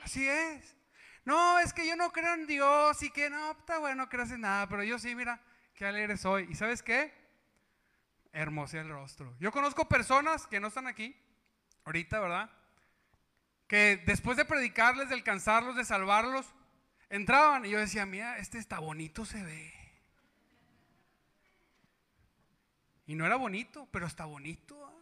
Así 0.03 0.27
es. 0.27 0.77
No, 1.25 1.59
es 1.59 1.73
que 1.73 1.87
yo 1.87 1.97
no 1.97 2.13
creo 2.13 2.35
en 2.35 2.47
Dios 2.47 3.03
y 3.03 3.11
que 3.11 3.29
no, 3.29 3.51
está 3.51 3.79
bueno, 3.79 4.05
no 4.05 4.09
creas 4.09 4.31
en 4.31 4.43
nada, 4.43 4.69
pero 4.69 4.85
yo 4.85 4.99
sí, 4.99 5.15
mira, 5.17 5.41
qué 5.75 5.85
alegre 5.85 6.17
soy. 6.17 6.47
¿Y 6.49 6.55
sabes 6.55 6.83
qué? 6.83 7.13
Hermosa 8.33 8.81
el 8.81 8.89
rostro. 8.89 9.35
Yo 9.41 9.51
conozco 9.51 9.89
personas 9.89 10.47
que 10.47 10.61
no 10.61 10.69
están 10.69 10.87
aquí, 10.87 11.17
ahorita, 11.85 12.21
¿verdad? 12.21 12.51
Que 13.67 14.01
después 14.07 14.37
de 14.37 14.45
predicarles, 14.45 15.09
de 15.09 15.17
alcanzarlos, 15.17 15.75
de 15.75 15.85
salvarlos, 15.85 16.47
entraban 17.11 17.65
y 17.65 17.71
yo 17.71 17.81
decía, 17.81 18.07
mira, 18.07 18.39
este 18.39 18.59
está 18.59 18.79
bonito, 18.79 19.25
se 19.25 19.43
ve. 19.43 19.75
Y 23.07 23.15
no 23.15 23.27
era 23.27 23.37
bonito, 23.37 23.89
pero 23.91 24.07
está 24.07 24.25
bonito. 24.25 24.96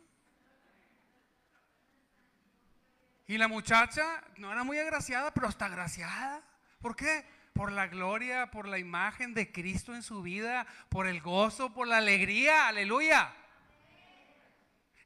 Y 3.27 3.39
la 3.39 3.49
muchacha 3.49 4.23
no 4.37 4.53
era 4.53 4.65
muy 4.65 4.79
agraciada, 4.79 5.33
pero 5.33 5.49
está 5.49 5.67
agraciada. 5.67 6.43
¿Por 6.81 6.95
qué? 6.95 7.25
Por 7.55 7.73
la 7.73 7.87
gloria, 7.87 8.51
por 8.51 8.69
la 8.69 8.79
imagen 8.79 9.33
de 9.33 9.51
Cristo 9.51 9.95
en 9.95 10.03
su 10.03 10.23
vida, 10.23 10.67
por 10.91 11.07
el 11.07 11.21
gozo, 11.21 11.73
por 11.73 11.87
la 11.87 11.99
alegría. 11.99 12.69
Aleluya. 12.69 13.35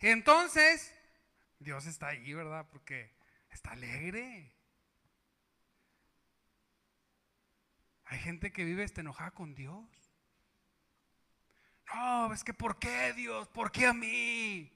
Entonces, 0.01 0.95
Dios 1.59 1.87
está 1.87 2.09
ahí, 2.09 2.33
¿verdad? 2.33 2.67
Porque 2.71 3.13
está 3.51 3.73
alegre. 3.73 4.53
Hay 8.07 8.19
gente 8.19 8.53
que 8.53 8.65
vive 8.65 8.83
está 8.83 9.03
enojada 9.03 9.31
con 9.31 9.55
Dios. 9.55 9.87
No, 11.95 12.33
es 12.33 12.43
que 12.43 12.55
¿por 12.55 12.79
qué 12.79 13.13
Dios? 13.13 13.49
¿Por 13.49 13.71
qué 13.71 13.87
a 13.87 13.93
mí? 13.93 14.73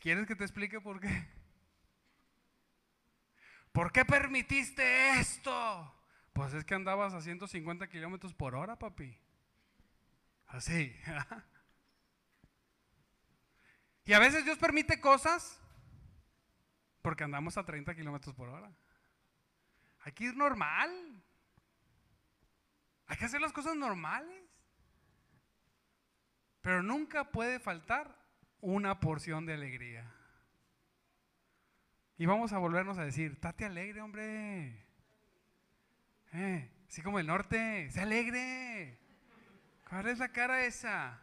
¿Quieres 0.00 0.26
que 0.26 0.36
te 0.36 0.44
explique 0.44 0.80
por 0.80 1.00
qué? 1.00 1.33
¿Por 3.74 3.90
qué 3.90 4.04
permitiste 4.04 5.18
esto? 5.18 5.92
Pues 6.32 6.54
es 6.54 6.64
que 6.64 6.76
andabas 6.76 7.12
a 7.12 7.20
150 7.20 7.88
kilómetros 7.88 8.32
por 8.32 8.54
hora, 8.54 8.78
papi. 8.78 9.18
Así. 10.46 10.94
y 14.04 14.12
a 14.12 14.20
veces 14.20 14.44
Dios 14.44 14.58
permite 14.58 15.00
cosas 15.00 15.60
porque 17.02 17.24
andamos 17.24 17.58
a 17.58 17.64
30 17.64 17.96
kilómetros 17.96 18.32
por 18.36 18.48
hora. 18.48 18.70
Hay 20.04 20.12
que 20.12 20.26
ir 20.26 20.36
normal. 20.36 21.20
Hay 23.06 23.16
que 23.16 23.24
hacer 23.24 23.40
las 23.40 23.52
cosas 23.52 23.74
normales. 23.74 24.40
Pero 26.60 26.80
nunca 26.80 27.32
puede 27.32 27.58
faltar 27.58 28.16
una 28.60 29.00
porción 29.00 29.46
de 29.46 29.54
alegría. 29.54 30.13
Y 32.16 32.26
vamos 32.26 32.52
a 32.52 32.58
volvernos 32.58 32.96
a 32.98 33.04
decir, 33.04 33.40
tate 33.40 33.64
alegre, 33.64 34.00
hombre. 34.00 34.84
Eh, 36.32 36.70
así 36.88 37.02
como 37.02 37.18
el 37.18 37.26
norte, 37.26 37.90
sé 37.90 38.00
alegre. 38.00 38.98
¿Cuál 39.88 40.06
es 40.06 40.18
la 40.18 40.28
cara 40.28 40.64
esa? 40.64 41.20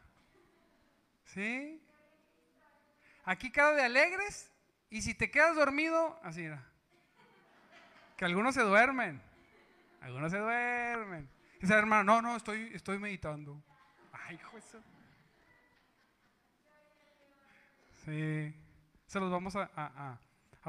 ¿Sí? 1.24 1.82
Aquí 3.24 3.52
cara 3.52 3.72
de 3.72 3.84
alegres 3.84 4.52
y 4.90 5.02
si 5.02 5.14
te 5.14 5.32
quedas 5.32 5.56
dormido, 5.56 6.20
así 6.24 6.44
era. 6.44 6.62
Que 8.18 8.26
algunos 8.26 8.54
se 8.54 8.62
duermen. 8.62 9.22
Algunos 10.02 10.32
se 10.32 10.40
duermen. 10.40 11.30
Dice 11.62 11.74
hermano, 11.74 12.04
no, 12.04 12.22
no, 12.22 12.36
estoy, 12.36 12.72
estoy 12.74 13.00
meditando. 13.00 13.64
Ay, 14.12 14.36
hijo 14.36 14.58
eso. 14.58 14.82
Sí. 18.04 18.54
Se 19.06 19.20
los 19.20 19.32
vamos 19.32 19.56
a 19.56 20.20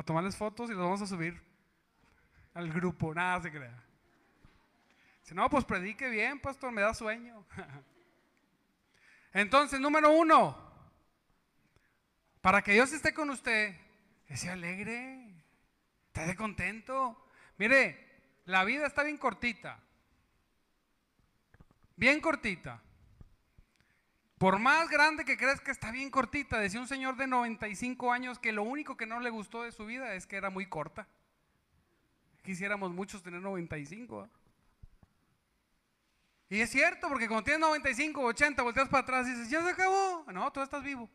tomarles 0.03 0.37
fotos 0.37 0.71
y 0.71 0.73
los 0.73 0.83
vamos 0.83 1.03
a 1.03 1.07
subir 1.07 1.41
al 2.55 2.73
grupo. 2.73 3.15
Nada 3.15 3.43
se 3.43 3.51
crea. 3.51 3.83
Si 5.23 5.35
no, 5.35 5.49
pues 5.51 5.65
predique 5.65 6.09
bien, 6.09 6.41
pastor, 6.41 6.73
me 6.73 6.81
da 6.81 6.95
sueño. 6.95 7.45
Entonces, 9.33 9.81
número 9.81 10.11
uno, 10.13 10.57
para 12.41 12.63
que 12.63 12.73
Dios 12.73 12.93
esté 12.93 13.15
con 13.15 13.31
usted, 13.31 13.77
esté 14.29 14.51
alegre, 14.51 15.45
esté 16.15 16.35
contento. 16.37 17.27
Mire, 17.59 18.13
la 18.47 18.65
vida 18.65 18.87
está 18.87 19.03
bien 19.03 19.19
cortita. 19.19 19.79
Bien 21.97 22.21
cortita. 22.21 22.83
Por 24.43 24.59
más 24.59 24.89
grande 24.89 25.25
que 25.25 25.37
crees 25.37 25.61
que 25.61 25.71
está 25.71 25.93
bien 25.93 26.11
cortita, 26.11 26.59
decía 26.59 26.81
un 26.81 26.89
señor 26.89 27.15
de 27.15 27.29
95 27.29 28.11
años 28.11 28.41
que 28.41 28.51
lo 28.51 28.65
único 28.65 28.97
que 28.97 29.07
no 29.07 29.21
le 29.21 29.31
gustó 29.31 29.63
de 29.63 29.71
su 29.71 29.87
vida 29.87 30.15
es 30.15 30.27
que 30.27 30.35
era 30.35 30.51
muy 30.51 30.67
corta. 30.67 31.07
Quisiéramos 32.43 32.91
muchos 32.91 33.23
tener 33.23 33.41
95. 33.41 34.23
¿ah? 34.23 34.29
Y 36.49 36.61
es 36.61 36.71
cierto, 36.71 37.09
porque 37.09 37.29
cuando 37.29 37.45
tienes 37.45 37.61
95, 37.61 38.21
80, 38.21 38.63
volteas 38.65 38.89
para 38.89 39.03
atrás 39.05 39.29
y 39.29 39.31
dices, 39.31 39.49
ya 39.49 39.63
se 39.63 39.71
acabó. 39.71 40.25
No, 40.33 40.51
tú 40.51 40.61
estás 40.61 40.83
vivo. 40.83 41.09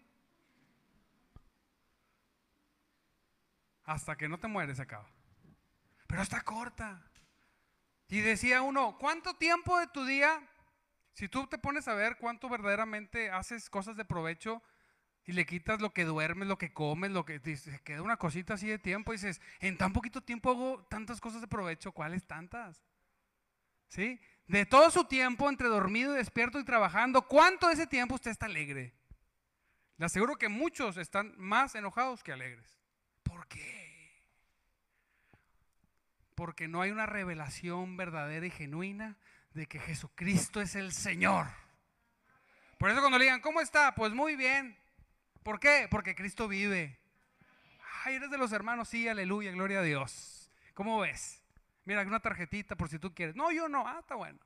Hasta 3.84 4.16
que 4.16 4.30
no 4.30 4.40
te 4.40 4.48
mueres 4.48 4.78
se 4.78 4.84
acaba. 4.84 5.10
Pero 6.08 6.22
está 6.22 6.40
corta. 6.44 7.04
Y 8.08 8.22
decía 8.22 8.62
uno, 8.62 8.98
¿cuánto 8.98 9.34
tiempo 9.34 9.78
de 9.80 9.88
tu 9.88 10.06
día 10.06 10.42
si 11.18 11.28
tú 11.28 11.48
te 11.48 11.58
pones 11.58 11.88
a 11.88 11.96
ver 11.96 12.18
cuánto 12.18 12.48
verdaderamente 12.48 13.32
haces 13.32 13.72
cosas 13.72 13.98
de 13.98 14.06
provecho 14.06 14.62
y 15.26 15.32
le 15.32 15.48
quitas 15.48 15.82
lo 15.82 15.92
que 15.92 16.06
duermes, 16.06 16.48
lo 16.48 16.60
que 16.60 16.72
comes, 16.72 17.10
lo 17.10 17.26
que 17.26 17.40
te 17.40 17.58
queda 17.84 18.04
una 18.04 18.18
cosita 18.18 18.54
así 18.54 18.68
de 18.68 18.78
tiempo, 18.78 19.12
y 19.12 19.16
dices, 19.16 19.42
en 19.60 19.80
tan 19.80 19.94
poquito 19.94 20.22
tiempo 20.22 20.52
hago 20.52 20.86
tantas 20.92 21.20
cosas 21.20 21.42
de 21.42 21.48
provecho, 21.48 21.92
¿cuáles 21.92 22.28
tantas? 22.28 22.86
¿Sí? 23.88 24.22
De 24.46 24.68
todo 24.68 24.92
su 24.92 25.06
tiempo 25.06 25.50
entre 25.50 25.70
dormido 25.70 26.14
y 26.14 26.18
despierto 26.18 26.60
y 26.60 26.64
trabajando, 26.64 27.24
¿cuánto 27.24 27.66
de 27.66 27.74
ese 27.74 27.88
tiempo 27.88 28.14
usted 28.14 28.30
está 28.30 28.46
alegre? 28.46 28.94
Le 29.98 30.06
aseguro 30.06 30.36
que 30.36 30.50
muchos 30.50 30.98
están 30.98 31.34
más 31.36 31.74
enojados 31.74 32.24
que 32.24 32.32
alegres. 32.32 32.78
¿Por 33.24 33.48
qué? 33.48 34.22
Porque 36.36 36.68
no 36.68 36.80
hay 36.80 36.92
una 36.92 37.08
revelación 37.08 37.98
verdadera 37.98 38.46
y 38.46 38.52
genuina 38.52 39.18
de 39.58 39.66
que 39.66 39.80
Jesucristo 39.80 40.62
es 40.62 40.76
el 40.76 40.94
Señor. 40.94 41.48
Por 42.78 42.92
eso 42.92 43.00
cuando 43.00 43.18
le 43.18 43.26
digan, 43.26 43.42
¿cómo 43.42 43.60
está? 43.60 43.96
Pues 43.96 44.14
muy 44.14 44.36
bien. 44.36 44.78
¿Por 45.42 45.60
qué? 45.60 45.88
Porque 45.90 46.16
Cristo 46.16 46.48
vive. 46.48 47.00
Ay, 48.06 48.16
eres 48.16 48.30
de 48.30 48.38
los 48.38 48.52
hermanos, 48.52 48.88
sí, 48.88 49.08
aleluya, 49.08 49.52
gloria 49.52 49.80
a 49.80 49.84
Dios. 49.84 50.52
¿Cómo 50.76 51.00
ves? 51.00 51.44
Mira, 51.86 52.04
una 52.04 52.20
tarjetita 52.20 52.76
por 52.76 52.88
si 52.88 53.00
tú 53.00 53.14
quieres. 53.16 53.36
No, 53.36 53.52
yo 53.52 53.68
no. 53.68 53.88
Ah, 53.88 53.98
está 54.00 54.14
bueno. 54.14 54.40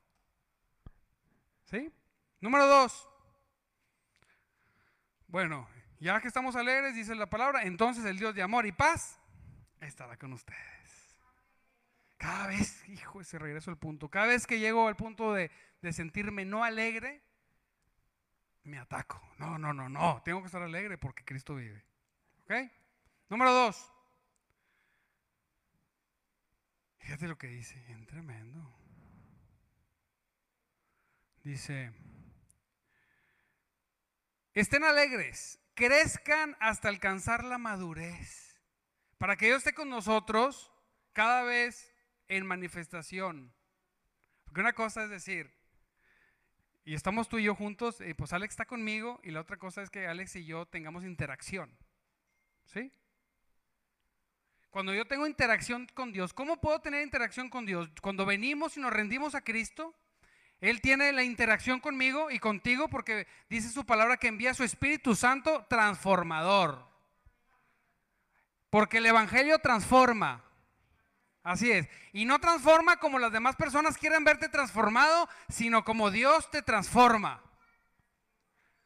¿Sí? 1.65 1.91
Número 2.39 2.65
dos. 2.65 3.07
Bueno, 5.27 5.67
ya 5.99 6.21
que 6.21 6.29
estamos 6.29 6.55
alegres, 6.55 6.95
dice 6.95 7.15
la 7.15 7.29
palabra, 7.29 7.63
entonces 7.63 8.05
el 8.05 8.17
Dios 8.17 8.33
de 8.33 8.43
amor 8.43 8.65
y 8.65 8.71
paz 8.71 9.19
estará 9.81 10.17
con 10.17 10.31
ustedes. 10.31 10.80
Cada 12.21 12.45
vez, 12.45 12.87
hijo, 12.87 13.23
se 13.23 13.39
regreso 13.39 13.71
al 13.71 13.79
punto. 13.79 14.07
Cada 14.07 14.27
vez 14.27 14.45
que 14.45 14.59
llego 14.59 14.87
al 14.87 14.95
punto 14.95 15.33
de, 15.33 15.49
sentirme 15.91 16.45
no 16.45 16.63
alegre, 16.63 17.19
me 18.63 18.77
ataco. 18.77 19.19
No, 19.39 19.57
no, 19.57 19.73
no, 19.73 19.89
no. 19.89 20.21
Tengo 20.23 20.39
que 20.41 20.45
estar 20.45 20.61
alegre 20.61 20.99
porque 20.99 21.25
Cristo 21.25 21.55
vive. 21.55 21.83
¿Ok? 22.43 22.53
Número 23.27 23.51
dos. 23.51 23.91
Fíjate 26.99 27.27
lo 27.27 27.39
que 27.39 27.47
dice, 27.47 27.83
en 27.91 28.05
tremendo. 28.05 28.71
Dice, 31.43 31.91
estén 34.53 34.83
alegres, 34.83 35.59
crezcan 35.73 36.55
hasta 36.59 36.87
alcanzar 36.87 37.43
la 37.43 37.57
madurez, 37.57 38.61
para 39.17 39.37
que 39.37 39.47
Dios 39.47 39.57
esté 39.57 39.73
con 39.73 39.89
nosotros 39.89 40.71
cada 41.13 41.41
vez 41.41 41.90
en 42.31 42.45
manifestación. 42.45 43.53
Porque 44.45 44.61
una 44.61 44.73
cosa 44.73 45.03
es 45.03 45.09
decir, 45.09 45.51
y 46.85 46.95
estamos 46.95 47.27
tú 47.27 47.37
y 47.37 47.43
yo 47.43 47.55
juntos, 47.55 48.01
y 48.01 48.13
pues 48.13 48.31
Alex 48.31 48.53
está 48.53 48.65
conmigo, 48.65 49.19
y 49.23 49.31
la 49.31 49.41
otra 49.41 49.57
cosa 49.57 49.81
es 49.81 49.89
que 49.89 50.07
Alex 50.07 50.37
y 50.37 50.45
yo 50.45 50.65
tengamos 50.65 51.03
interacción. 51.03 51.77
¿Sí? 52.65 52.91
Cuando 54.69 54.93
yo 54.93 55.05
tengo 55.05 55.27
interacción 55.27 55.87
con 55.93 56.13
Dios, 56.13 56.33
¿cómo 56.33 56.61
puedo 56.61 56.79
tener 56.79 57.03
interacción 57.03 57.49
con 57.49 57.65
Dios? 57.65 57.89
Cuando 58.01 58.25
venimos 58.25 58.77
y 58.77 58.79
nos 58.79 58.93
rendimos 58.93 59.35
a 59.35 59.41
Cristo, 59.41 59.93
Él 60.61 60.79
tiene 60.79 61.11
la 61.11 61.23
interacción 61.23 61.81
conmigo 61.81 62.31
y 62.31 62.39
contigo 62.39 62.87
porque 62.87 63.27
dice 63.49 63.67
su 63.67 63.85
palabra 63.85 64.15
que 64.15 64.29
envía 64.29 64.53
su 64.53 64.63
Espíritu 64.63 65.15
Santo 65.15 65.65
transformador. 65.69 66.87
Porque 68.69 68.99
el 68.99 69.05
Evangelio 69.05 69.59
transforma. 69.59 70.45
Así 71.43 71.71
es. 71.71 71.87
Y 72.13 72.25
no 72.25 72.39
transforma 72.39 72.97
como 72.97 73.17
las 73.19 73.31
demás 73.31 73.55
personas 73.55 73.97
quieren 73.97 74.23
verte 74.23 74.49
transformado, 74.49 75.27
sino 75.49 75.83
como 75.83 76.11
Dios 76.11 76.49
te 76.51 76.61
transforma. 76.61 77.41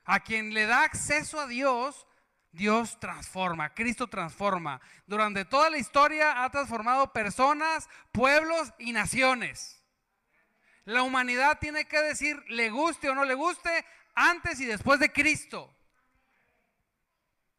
A 0.06 0.22
quien 0.22 0.54
le 0.54 0.66
da 0.66 0.84
acceso 0.84 1.40
a 1.40 1.48
Dios, 1.48 2.08
Dios 2.52 3.00
transforma, 3.00 3.74
Cristo 3.74 4.08
transforma. 4.08 4.80
Durante 5.08 5.44
toda 5.44 5.70
la 5.70 5.78
historia 5.78 6.44
ha 6.44 6.50
transformado 6.50 7.12
personas, 7.12 7.90
pueblos 8.14 8.74
y 8.78 8.94
naciones. 8.94 9.84
La 10.86 11.02
humanidad 11.02 11.58
tiene 11.60 11.86
que 11.86 12.00
decir, 12.00 12.42
le 12.48 12.70
guste 12.70 13.10
o 13.10 13.16
no 13.16 13.26
le 13.26 13.34
guste, 13.34 13.86
antes 14.14 14.60
y 14.62 14.66
después 14.66 15.00
de 15.00 15.12
Cristo. 15.12 15.76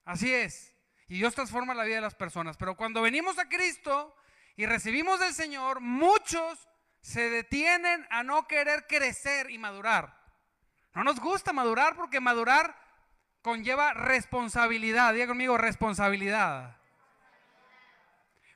Así 0.05 0.33
es. 0.33 0.73
Y 1.09 1.19
Dios 1.19 1.35
transforma 1.35 1.75
la 1.75 1.85
vida 1.85 1.97
de 1.97 2.03
las 2.03 2.15
personas. 2.15 2.57
Pero 2.57 2.77
cuando 2.77 3.03
venimos 3.03 3.39
a 3.39 3.49
Cristo, 3.49 4.17
y 4.57 4.67
recibimos 4.67 5.21
del 5.21 5.35
Señor, 5.35 5.81
muchos 5.81 6.69
se 7.01 7.29
detienen 7.29 8.07
a 8.11 8.23
no 8.23 8.49
querer 8.49 8.87
crecer 8.87 9.51
y 9.51 9.59
madurar. 9.59 10.19
No 10.95 11.05
nos 11.05 11.21
gusta 11.21 11.53
madurar 11.53 11.95
porque 11.95 12.21
madurar 12.21 12.75
conlleva 13.43 13.93
responsabilidad. 13.93 15.13
Diga 15.13 15.27
conmigo, 15.27 15.59
responsabilidad. 15.59 16.77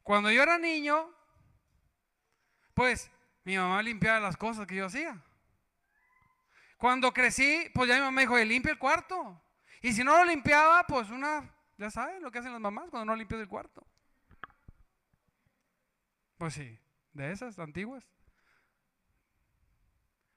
Cuando 0.02 0.30
yo 0.30 0.42
era 0.42 0.58
niño, 0.58 1.14
pues 2.74 3.10
mi 3.44 3.56
mamá 3.56 3.82
limpiaba 3.82 4.20
las 4.20 4.36
cosas 4.36 4.66
que 4.66 4.76
yo 4.76 4.86
hacía. 4.86 5.22
Cuando 6.78 7.12
crecí, 7.12 7.70
pues 7.74 7.88
ya 7.88 7.96
mi 7.96 8.00
mamá 8.00 8.22
dijo, 8.22 8.38
limpia 8.38 8.72
el 8.72 8.78
cuarto. 8.78 9.40
Y 9.82 9.92
si 9.92 10.02
no 10.02 10.16
lo 10.16 10.24
limpiaba, 10.24 10.86
pues 10.86 11.10
una, 11.10 11.54
ya 11.76 11.90
saben 11.90 12.22
lo 12.22 12.30
que 12.30 12.38
hacen 12.38 12.52
las 12.52 12.60
mamás 12.60 12.88
cuando 12.88 13.04
no 13.04 13.16
limpias 13.16 13.42
el 13.42 13.48
cuarto. 13.48 13.86
Pues 16.40 16.54
sí, 16.54 16.78
de 17.12 17.32
esas 17.32 17.58
antiguas. 17.58 18.02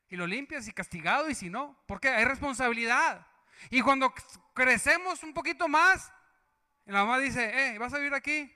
Y 0.10 0.18
lo 0.18 0.28
limpias 0.28 0.68
y 0.68 0.74
castigado 0.74 1.30
y 1.30 1.34
si 1.34 1.50
no, 1.50 1.82
porque 1.88 2.10
hay 2.10 2.26
responsabilidad. 2.26 3.26
Y 3.70 3.82
cuando 3.82 4.14
crecemos 4.54 5.24
un 5.24 5.34
poquito 5.34 5.70
más, 5.70 6.12
la 6.84 7.06
mamá 7.06 7.20
dice, 7.20 7.46
eh, 7.46 7.78
¿vas 7.80 7.94
a 7.94 8.00
vivir 8.00 8.14
aquí? 8.14 8.54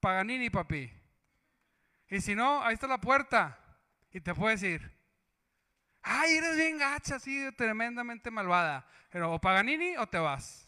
Paganini, 0.00 0.50
papi. 0.50 0.92
Y 2.08 2.20
si 2.20 2.34
no, 2.34 2.64
ahí 2.64 2.74
está 2.74 2.88
la 2.88 2.98
puerta. 2.98 3.56
Y 4.10 4.20
te 4.20 4.34
puedes 4.34 4.60
ir. 4.64 4.92
Ay, 6.02 6.38
eres 6.38 6.56
bien 6.56 6.78
gacha, 6.78 7.14
así, 7.14 7.48
tremendamente 7.52 8.32
malvada. 8.32 8.84
Pero 9.08 9.32
o 9.32 9.40
Paganini 9.40 9.96
o 9.98 10.08
te 10.08 10.18
vas. 10.18 10.66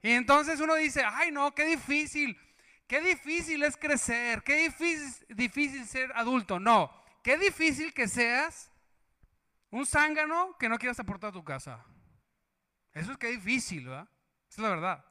Y 0.00 0.12
entonces 0.12 0.60
uno 0.60 0.76
dice, 0.76 1.02
ay 1.04 1.32
no, 1.32 1.52
qué 1.56 1.64
difícil. 1.64 2.38
Qué 2.86 3.00
difícil 3.00 3.62
es 3.62 3.76
crecer. 3.76 4.42
Qué 4.42 4.54
difícil, 4.56 5.26
difícil 5.36 5.86
ser 5.86 6.12
adulto. 6.14 6.60
No, 6.60 6.90
qué 7.22 7.38
difícil 7.38 7.92
que 7.94 8.08
seas 8.08 8.70
un 9.70 9.86
zángano 9.86 10.56
que 10.58 10.68
no 10.68 10.78
quieras 10.78 11.00
aportar 11.00 11.30
a 11.30 11.32
tu 11.32 11.44
casa. 11.44 11.84
Eso 12.92 13.12
es 13.12 13.18
que 13.18 13.28
difícil, 13.28 13.86
¿verdad? 13.86 14.08
Esa 14.48 14.60
es 14.60 14.62
la 14.62 14.68
verdad. 14.68 15.04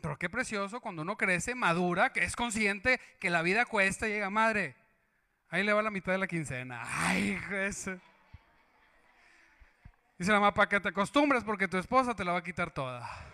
Pero 0.00 0.16
qué 0.16 0.30
precioso 0.30 0.80
cuando 0.80 1.02
uno 1.02 1.16
crece, 1.16 1.54
madura, 1.54 2.12
que 2.12 2.22
es 2.22 2.36
consciente 2.36 3.00
que 3.18 3.30
la 3.30 3.42
vida 3.42 3.66
cuesta 3.66 4.08
y 4.08 4.12
llega, 4.12 4.30
madre, 4.30 4.76
ahí 5.48 5.64
le 5.64 5.72
va 5.72 5.82
la 5.82 5.90
mitad 5.90 6.12
de 6.12 6.18
la 6.18 6.28
quincena. 6.28 6.82
Ay, 6.86 7.38
eso. 7.52 7.98
Dice 10.16 10.32
la 10.32 10.40
mamá, 10.40 10.54
para 10.54 10.68
que 10.68 10.80
te 10.80 10.88
acostumbres 10.88 11.44
porque 11.44 11.68
tu 11.68 11.76
esposa 11.76 12.14
te 12.14 12.24
la 12.24 12.32
va 12.32 12.38
a 12.38 12.44
quitar 12.44 12.70
toda. 12.70 13.27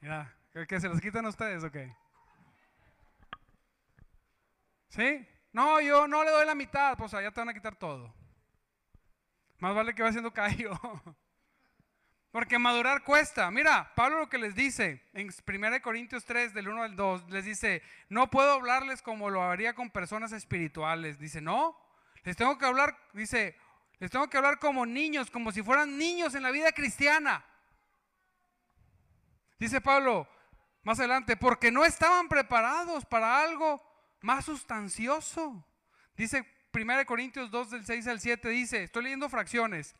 Mira, 0.00 0.34
¿que 0.68 0.80
se 0.80 0.88
las 0.88 1.00
quitan 1.00 1.26
ustedes 1.26 1.64
o 1.64 1.70
qué? 1.70 1.94
¿Sí? 4.88 5.26
No, 5.52 5.80
yo 5.80 6.06
no 6.06 6.24
le 6.24 6.30
doy 6.30 6.46
la 6.46 6.54
mitad, 6.54 6.96
pues 6.96 7.12
allá 7.14 7.30
te 7.30 7.40
van 7.40 7.48
a 7.48 7.54
quitar 7.54 7.76
todo. 7.76 8.14
Más 9.58 9.74
vale 9.74 9.94
que 9.94 10.02
va 10.02 10.08
haciendo 10.08 10.32
callo. 10.32 10.72
Porque 12.30 12.58
madurar 12.58 13.02
cuesta. 13.02 13.50
Mira, 13.50 13.92
Pablo 13.94 14.18
lo 14.18 14.28
que 14.28 14.38
les 14.38 14.54
dice 14.54 15.02
en 15.14 15.28
1 15.46 15.82
Corintios 15.82 16.24
3, 16.24 16.54
del 16.54 16.68
1 16.68 16.82
al 16.82 16.94
2, 16.94 17.30
les 17.30 17.44
dice, 17.44 17.82
no 18.08 18.30
puedo 18.30 18.52
hablarles 18.52 19.02
como 19.02 19.30
lo 19.30 19.42
haría 19.42 19.74
con 19.74 19.90
personas 19.90 20.32
espirituales. 20.32 21.18
Dice, 21.18 21.40
no, 21.40 21.76
les 22.24 22.36
tengo 22.36 22.58
que 22.58 22.66
hablar, 22.66 22.96
dice, 23.14 23.56
les 23.98 24.10
tengo 24.10 24.28
que 24.28 24.36
hablar 24.36 24.58
como 24.58 24.84
niños, 24.84 25.30
como 25.30 25.50
si 25.52 25.62
fueran 25.62 25.96
niños 25.96 26.34
en 26.34 26.42
la 26.42 26.50
vida 26.50 26.70
cristiana. 26.72 27.44
Dice 29.58 29.80
Pablo 29.80 30.28
más 30.82 30.98
adelante, 30.98 31.36
porque 31.36 31.70
no 31.70 31.84
estaban 31.84 32.28
preparados 32.28 33.04
para 33.04 33.42
algo 33.42 33.82
más 34.20 34.44
sustancioso. 34.44 35.64
Dice 36.16 36.46
1 36.72 37.06
Corintios 37.06 37.50
2 37.50 37.70
del 37.70 37.84
6 37.84 38.06
al 38.06 38.20
7, 38.20 38.48
dice, 38.48 38.84
estoy 38.84 39.04
leyendo 39.04 39.28
fracciones. 39.28 39.94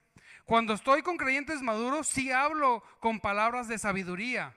Cuando 0.44 0.74
estoy 0.74 1.02
con 1.02 1.16
creyentes 1.16 1.60
maduros, 1.60 2.06
sí 2.06 2.32
hablo 2.32 2.82
con 3.00 3.20
palabras 3.20 3.68
de 3.68 3.78
sabiduría. 3.78 4.56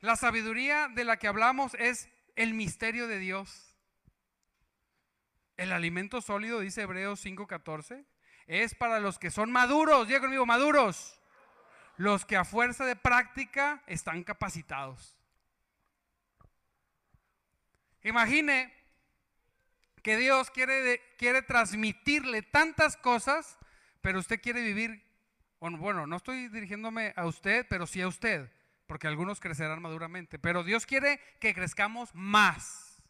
La 0.00 0.16
sabiduría 0.16 0.88
de 0.88 1.04
la 1.04 1.16
que 1.16 1.28
hablamos 1.28 1.74
es 1.74 2.08
el 2.36 2.54
misterio 2.54 3.08
de 3.08 3.18
Dios. 3.18 3.74
El 5.56 5.72
alimento 5.72 6.20
sólido, 6.20 6.60
dice 6.60 6.82
Hebreos 6.82 7.24
5:14, 7.24 8.04
es 8.46 8.74
para 8.74 9.00
los 9.00 9.18
que 9.18 9.30
son 9.30 9.50
maduros. 9.50 10.06
Diga 10.06 10.20
conmigo, 10.20 10.46
maduros. 10.46 11.17
Los 11.98 12.24
que 12.24 12.36
a 12.36 12.44
fuerza 12.44 12.86
de 12.86 12.94
práctica 12.96 13.82
están 13.86 14.22
capacitados. 14.22 15.16
Imagine 18.04 18.72
que 20.04 20.16
Dios 20.16 20.48
quiere, 20.50 21.02
quiere 21.18 21.42
transmitirle 21.42 22.42
tantas 22.42 22.96
cosas, 22.96 23.58
pero 24.00 24.20
usted 24.20 24.40
quiere 24.40 24.62
vivir, 24.62 25.02
bueno, 25.58 26.06
no 26.06 26.16
estoy 26.16 26.48
dirigiéndome 26.48 27.12
a 27.16 27.26
usted, 27.26 27.66
pero 27.68 27.84
sí 27.84 28.00
a 28.00 28.06
usted, 28.06 28.48
porque 28.86 29.08
algunos 29.08 29.40
crecerán 29.40 29.82
maduramente, 29.82 30.38
pero 30.38 30.62
Dios 30.62 30.86
quiere 30.86 31.20
que 31.40 31.52
crezcamos 31.52 32.14
más. 32.14 33.02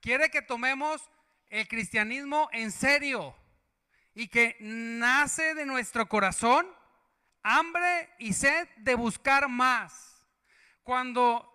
Quiere 0.00 0.30
que 0.30 0.40
tomemos 0.40 1.10
el 1.48 1.66
cristianismo 1.66 2.48
en 2.52 2.70
serio 2.70 3.34
y 4.14 4.28
que 4.28 4.56
nace 4.60 5.54
de 5.56 5.66
nuestro 5.66 6.08
corazón 6.08 6.64
hambre 7.44 8.10
y 8.18 8.32
sed 8.32 8.66
de 8.78 8.96
buscar 8.96 9.48
más. 9.48 10.26
Cuando 10.82 11.48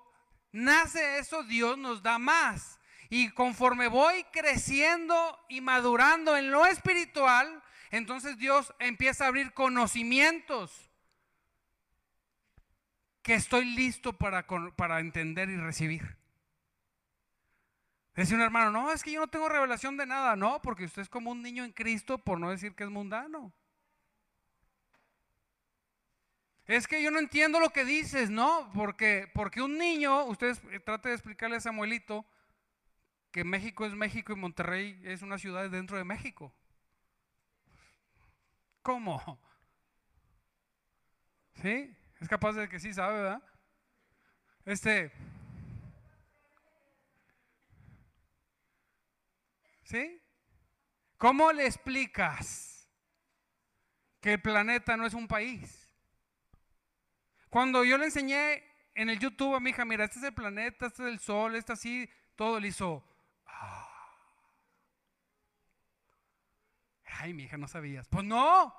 nace 0.54 1.20
eso, 1.20 1.44
Dios 1.44 1.78
nos 1.78 2.02
da 2.02 2.18
más. 2.18 2.80
Y 3.10 3.32
conforme 3.32 3.88
voy 3.88 4.24
creciendo 4.32 5.38
y 5.50 5.62
madurando 5.62 6.38
en 6.38 6.52
lo 6.52 6.66
espiritual, 6.66 7.62
entonces 7.92 8.38
Dios 8.38 8.74
empieza 8.80 9.26
a 9.26 9.28
abrir 9.28 9.52
conocimientos 9.54 10.90
que 13.24 13.34
estoy 13.34 13.66
listo 13.66 14.14
para, 14.14 14.46
para 14.76 15.00
entender 15.00 15.50
y 15.50 15.58
recibir. 15.58 16.18
Dice 18.16 18.36
un 18.36 18.42
hermano, 18.42 18.72
no, 18.72 18.92
es 18.92 19.02
que 19.02 19.12
yo 19.12 19.22
no 19.22 19.28
tengo 19.28 19.50
revelación 19.50 19.98
de 19.98 20.06
nada, 20.06 20.36
no, 20.36 20.62
porque 20.62 20.86
usted 20.86 21.02
es 21.02 21.10
como 21.10 21.32
un 21.32 21.42
niño 21.42 21.64
en 21.64 21.72
Cristo, 21.72 22.18
por 22.18 22.40
no 22.40 22.50
decir 22.52 22.76
que 22.76 22.84
es 22.84 22.90
mundano. 22.90 23.54
Es 26.70 26.86
que 26.88 27.02
yo 27.02 27.10
no 27.10 27.18
entiendo 27.18 27.60
lo 27.60 27.72
que 27.72 27.84
dices, 27.84 28.30
¿no? 28.30 28.72
Porque, 28.76 29.28
porque 29.34 29.60
un 29.60 29.80
niño, 29.80 30.26
ustedes 30.26 30.62
eh, 30.70 30.80
trate 30.80 31.10
de 31.10 31.16
explicarle 31.16 31.56
a 31.56 31.62
Samuelito 31.62 32.24
que 33.32 33.44
México 33.44 33.88
es 33.88 33.96
México 33.96 34.34
y 34.34 34.36
Monterrey 34.36 35.02
es 35.04 35.24
una 35.24 35.40
ciudad 35.40 35.68
dentro 35.72 35.98
de 35.98 36.04
México. 36.04 36.54
¿Cómo? 38.84 39.40
¿Sí? 41.60 41.92
Es 42.20 42.30
capaz 42.30 42.54
de 42.54 42.70
que 42.70 42.80
sí 42.80 42.94
sabe, 42.94 43.20
¿verdad? 43.20 43.44
Este. 44.64 45.12
¿Sí? 49.86 50.22
¿Cómo 51.18 51.52
le 51.52 51.66
explicas 51.66 52.88
que 54.22 54.34
el 54.34 54.42
planeta 54.44 54.96
no 54.96 55.08
es 55.08 55.16
un 55.16 55.28
país? 55.28 55.89
Cuando 57.50 57.84
yo 57.84 57.98
le 57.98 58.06
enseñé 58.06 58.64
en 58.94 59.10
el 59.10 59.20
YouTube 59.20 59.56
a 59.56 59.60
mi 59.60 59.72
hija, 59.72 59.86
mira, 59.86 60.06
este 60.06 60.20
es 60.20 60.26
el 60.26 60.34
planeta, 60.34 60.88
este 60.88 61.04
es 61.04 61.10
el 61.10 61.20
sol, 61.20 61.56
este 61.56 61.74
así, 61.74 62.10
todo 62.36 62.60
le 62.60 62.68
hizo. 62.68 63.04
Ah". 63.46 63.88
Ay, 67.06 67.34
mi 67.34 67.44
hija, 67.44 67.58
no 67.58 67.68
sabías. 67.68 68.08
Pues 68.08 68.24
no. 68.24 68.74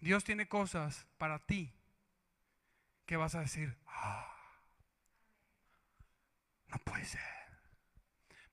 Dios 0.00 0.24
tiene 0.24 0.48
cosas 0.48 1.06
para 1.18 1.38
ti 1.38 1.74
que 3.04 3.16
vas 3.16 3.34
a 3.34 3.40
decir, 3.40 3.76
ah, 3.86 4.34
no 6.68 6.78
puede 6.78 7.04
ser. 7.04 7.20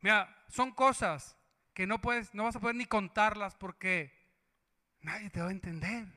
Mira, 0.02 0.46
son 0.50 0.72
cosas 0.72 1.38
que 1.74 1.88
no 1.88 2.02
puedes, 2.02 2.34
no 2.34 2.44
vas 2.44 2.56
a 2.56 2.60
poder 2.60 2.76
ni 2.76 2.86
contarlas 2.86 3.56
porque 3.56 4.12
nadie 5.02 5.30
te 5.30 5.42
va 5.42 5.50
a 5.50 5.52
entender. 5.52 6.17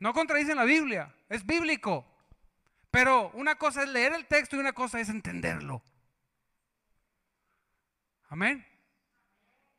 No 0.00 0.12
contradicen 0.14 0.56
la 0.56 0.64
Biblia, 0.64 1.14
es 1.28 1.46
bíblico. 1.46 2.06
Pero 2.90 3.30
una 3.34 3.54
cosa 3.56 3.84
es 3.84 3.88
leer 3.88 4.12
el 4.14 4.26
texto 4.26 4.56
y 4.56 4.58
una 4.58 4.72
cosa 4.72 4.98
es 4.98 5.08
entenderlo. 5.08 5.82
Amén. 8.28 8.66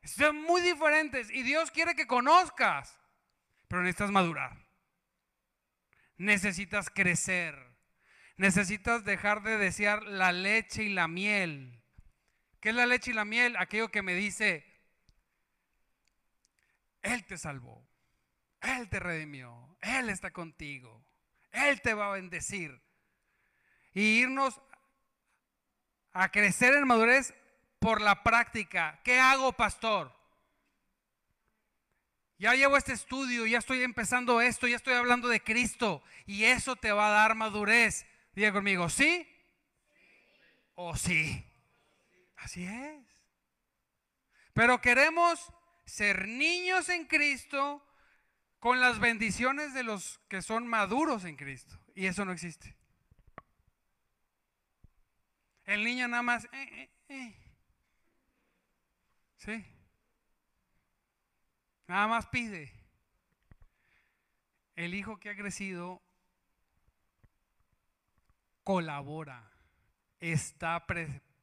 Son 0.04 0.40
muy 0.42 0.62
diferentes 0.62 1.30
y 1.30 1.42
Dios 1.42 1.70
quiere 1.70 1.94
que 1.94 2.06
conozcas, 2.06 2.98
pero 3.68 3.82
necesitas 3.82 4.10
madurar. 4.10 4.56
Necesitas 6.16 6.88
crecer. 6.88 7.72
Necesitas 8.36 9.04
dejar 9.04 9.42
de 9.42 9.58
desear 9.58 10.04
la 10.04 10.32
leche 10.32 10.84
y 10.84 10.88
la 10.88 11.08
miel. 11.08 11.82
¿Qué 12.60 12.70
es 12.70 12.74
la 12.74 12.86
leche 12.86 13.10
y 13.10 13.14
la 13.14 13.24
miel? 13.24 13.56
Aquello 13.56 13.90
que 13.90 14.02
me 14.02 14.14
dice, 14.14 14.64
Él 17.02 17.24
te 17.26 17.36
salvó. 17.36 17.84
Él 18.62 18.88
te 18.88 19.00
redimió, 19.00 19.76
Él 19.80 20.08
está 20.08 20.30
contigo, 20.30 21.04
Él 21.50 21.80
te 21.80 21.94
va 21.94 22.08
a 22.08 22.14
bendecir. 22.14 22.80
Y 23.92 24.20
irnos 24.20 24.60
a 26.12 26.30
crecer 26.30 26.74
en 26.74 26.86
madurez 26.86 27.34
por 27.78 28.00
la 28.00 28.22
práctica. 28.22 29.00
¿Qué 29.04 29.18
hago, 29.18 29.52
pastor? 29.52 30.16
Ya 32.38 32.54
llevo 32.54 32.76
este 32.76 32.92
estudio, 32.92 33.46
ya 33.46 33.58
estoy 33.58 33.82
empezando 33.82 34.40
esto, 34.40 34.66
ya 34.66 34.76
estoy 34.76 34.94
hablando 34.94 35.28
de 35.28 35.42
Cristo 35.42 36.02
y 36.26 36.44
eso 36.44 36.74
te 36.76 36.90
va 36.90 37.08
a 37.08 37.12
dar 37.12 37.34
madurez. 37.34 38.06
Diga 38.34 38.52
conmigo, 38.52 38.88
¿sí? 38.88 39.28
¿O 40.74 40.96
sí? 40.96 41.44
Así 42.36 42.64
es. 42.64 43.04
Pero 44.54 44.80
queremos 44.80 45.52
ser 45.84 46.26
niños 46.26 46.88
en 46.88 47.06
Cristo 47.06 47.84
con 48.62 48.78
las 48.78 49.00
bendiciones 49.00 49.74
de 49.74 49.82
los 49.82 50.20
que 50.28 50.40
son 50.40 50.68
maduros 50.68 51.24
en 51.24 51.34
Cristo. 51.34 51.76
Y 51.96 52.06
eso 52.06 52.24
no 52.24 52.30
existe. 52.30 52.76
El 55.64 55.82
niño 55.82 56.06
nada 56.06 56.22
más... 56.22 56.44
Eh, 56.44 56.48
eh, 56.52 56.90
eh. 57.08 57.36
¿Sí? 59.36 59.66
Nada 61.88 62.06
más 62.06 62.28
pide. 62.28 62.72
El 64.76 64.94
hijo 64.94 65.18
que 65.18 65.30
ha 65.30 65.34
crecido 65.34 66.00
colabora, 68.62 69.50
está, 70.20 70.86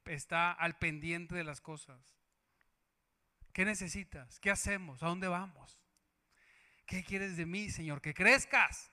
está 0.05 0.53
al 0.53 0.77
pendiente 0.77 1.35
de 1.35 1.43
las 1.43 1.59
cosas. 1.59 2.15
¿Qué 3.51 3.65
necesitas? 3.65 4.39
¿Qué 4.39 4.51
hacemos? 4.51 5.03
¿A 5.03 5.07
dónde 5.07 5.27
vamos? 5.27 5.78
¿Qué 6.89 7.03
quieres 7.03 7.37
de 7.37 7.45
mí, 7.45 7.69
Señor? 7.69 8.01
Que 8.01 8.15
crezcas. 8.15 8.91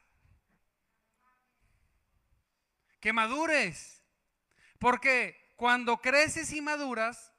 Que 3.00 3.14
madures. 3.14 4.02
Porque 4.78 5.54
cuando 5.56 5.96
creces 5.96 6.52
y 6.52 6.60
maduras, 6.60 7.32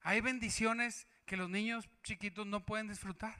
hay 0.00 0.22
bendiciones 0.22 1.06
que 1.26 1.36
los 1.36 1.50
niños 1.50 1.90
chiquitos 2.02 2.46
no 2.46 2.64
pueden 2.64 2.88
disfrutar, 2.88 3.36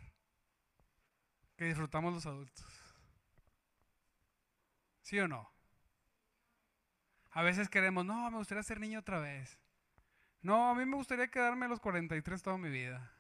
que 1.57 1.65
disfrutamos 1.65 2.13
los 2.13 2.27
adultos. 2.27 2.67
¿Sí 5.01 5.19
o 5.19 5.27
no? 5.27 5.51
A 7.31 7.43
veces 7.43 7.71
queremos, 7.71 8.05
no, 8.05 8.31
me 8.31 8.37
gustaría 8.37 8.63
ser 8.63 8.79
niño 8.79 9.01
otra 9.01 9.21
vez. 9.21 9.59
No, 10.43 10.71
a 10.71 10.75
mí 10.75 10.85
me 10.85 10.97
gustaría 10.97 11.31
quedarme 11.31 11.65
a 11.65 11.69
los 11.69 11.81
43 11.81 12.43
toda 12.43 12.59
mi 12.59 12.69
vida. 12.69 13.11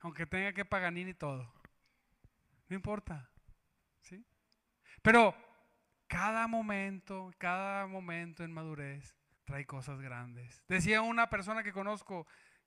Aunque 0.00 0.24
tenga 0.24 0.54
que 0.54 0.64
pagar 0.64 0.96
y 0.96 1.14
todo. 1.14 1.63
No 2.68 2.76
importa. 2.76 3.30
¿Sí? 4.00 4.24
Pero 5.02 5.34
cada 6.06 6.46
momento, 6.46 7.32
cada 7.38 7.86
momento 7.86 8.44
en 8.44 8.52
madurez 8.52 9.16
trae 9.44 9.66
cosas 9.66 10.00
grandes. 10.00 10.62
Decía 10.68 11.02
una 11.02 11.28
persona 11.28 11.62
que 11.62 11.72
conozco, 11.72 12.26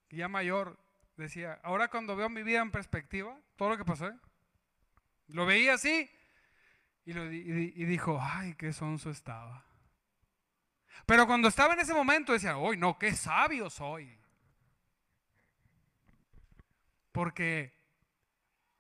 ya 0.10 0.28
mayor, 0.28 0.80
decía, 1.16 1.60
ahora 1.64 1.90
cuando 1.90 2.16
veo 2.16 2.30
mi 2.30 2.44
vida 2.44 2.62
en 2.62 2.72
perspectiva, 2.72 3.40
todo 3.56 3.70
lo 3.70 3.78
que 3.78 3.86
pasé, 3.86 4.12
lo 5.28 5.46
veía 5.46 5.74
así 5.74 6.10
y, 7.06 7.12
y 7.12 7.86
dijo, 7.86 8.20
ay, 8.22 8.56
qué 8.56 8.74
sonso 8.74 9.10
estaba. 9.10 9.66
Pero 11.06 11.26
cuando 11.26 11.48
estaba 11.48 11.74
en 11.74 11.80
ese 11.80 11.94
momento 11.94 12.34
decía, 12.34 12.58
hoy 12.58 12.78
no, 12.78 12.98
qué 12.98 13.14
sabio 13.14 13.70
soy. 13.70 14.20
Porque 17.12 17.74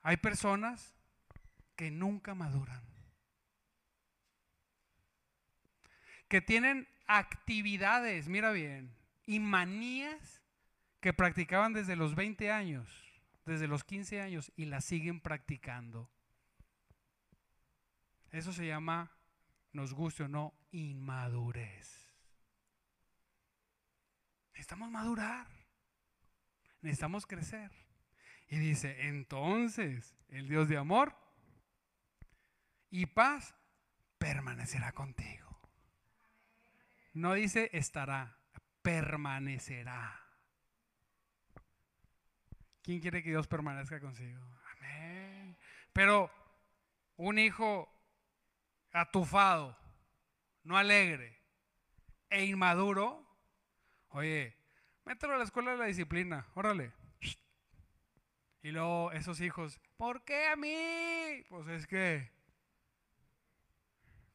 hay 0.02 0.18
personas 0.18 0.97
que 1.78 1.92
nunca 1.92 2.36
maduran. 2.36 2.84
Que 6.28 6.42
tienen 6.42 6.90
actividades, 7.06 8.28
mira 8.28 8.52
bien, 8.52 8.94
y 9.26 9.40
manías 9.40 10.42
que 11.00 11.14
practicaban 11.14 11.72
desde 11.72 11.96
los 11.96 12.16
20 12.16 12.52
años, 12.52 12.90
desde 13.46 13.68
los 13.68 13.86
15 13.86 14.20
años, 14.20 14.52
y 14.58 14.66
las 14.66 14.84
siguen 14.84 15.22
practicando. 15.22 16.10
Eso 18.32 18.52
se 18.52 18.68
llama, 18.68 19.10
nos 19.72 19.94
guste 19.94 20.24
o 20.24 20.28
no, 20.28 20.54
inmadurez. 20.72 22.12
Necesitamos 24.50 24.92
madurar. 24.92 25.48
Necesitamos 26.82 27.26
crecer. 27.26 27.72
Y 28.50 28.58
dice, 28.58 29.08
entonces 29.08 30.16
el 30.30 30.50
Dios 30.50 30.68
de 30.68 30.78
amor 30.78 31.16
y 32.90 33.06
paz 33.06 33.56
permanecerá 34.18 34.92
contigo. 34.92 35.60
No 37.14 37.34
dice 37.34 37.70
estará, 37.74 38.38
permanecerá. 38.82 40.22
¿Quién 42.84 43.00
quiere 43.00 43.22
que 43.24 43.30
Dios 43.30 43.48
permanezca 43.48 44.00
consigo? 44.00 44.42
Amén. 44.78 45.58
Pero 45.94 46.32
un 47.18 47.40
hijo 47.40 47.92
atufado, 48.92 49.78
no 50.64 50.78
alegre 50.78 51.42
e 52.30 52.46
inmaduro, 52.46 53.28
Oye, 54.10 54.56
mételo 55.06 55.34
a 55.34 55.38
la 55.38 55.44
escuela 55.44 55.72
de 55.72 55.78
la 55.78 55.86
disciplina, 55.86 56.48
órale. 56.56 56.92
Y 58.64 58.72
luego 58.72 59.12
esos 59.12 59.40
hijos, 59.42 59.80
¿por 59.98 60.24
qué 60.24 60.48
a 60.48 60.56
mí? 60.56 61.44
Pues 61.50 61.68
es 61.68 61.88
que, 61.88 62.32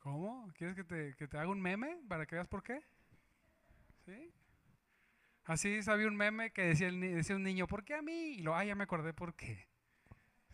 ¿cómo? 0.03 0.53
¿Quieres 0.55 0.75
que 0.77 0.85
te, 0.85 1.15
que 1.17 1.29
te 1.29 1.39
haga 1.39 1.49
un 1.49 1.61
meme 1.61 1.97
para 2.09 2.27
que 2.27 2.35
veas 2.35 2.49
por 2.49 2.63
qué? 2.63 2.83
¿Sí? 4.05 4.33
Así 5.45 5.83
sabía 5.83 6.09
un 6.09 6.17
meme 6.17 6.53
que 6.53 6.63
decía, 6.63 6.91
decía 6.91 7.37
un 7.37 7.43
niño, 7.43 7.67
¿por 7.67 7.85
qué 7.85 7.95
a 7.95 8.03
mí? 8.03 8.35
Y 8.37 8.39
lo, 8.43 8.55
ah, 8.55 8.65
ya 8.65 8.75
me 8.75 8.85
acordé 8.85 9.13
por 9.13 9.35
qué. 9.35 9.69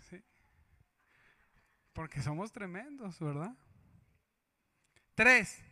¿Sí? 0.08 0.22
Porque 1.92 2.22
somos 2.22 2.52
tremendos, 2.52 3.18
¿verdad? 3.20 3.56
Tres, 5.14 5.62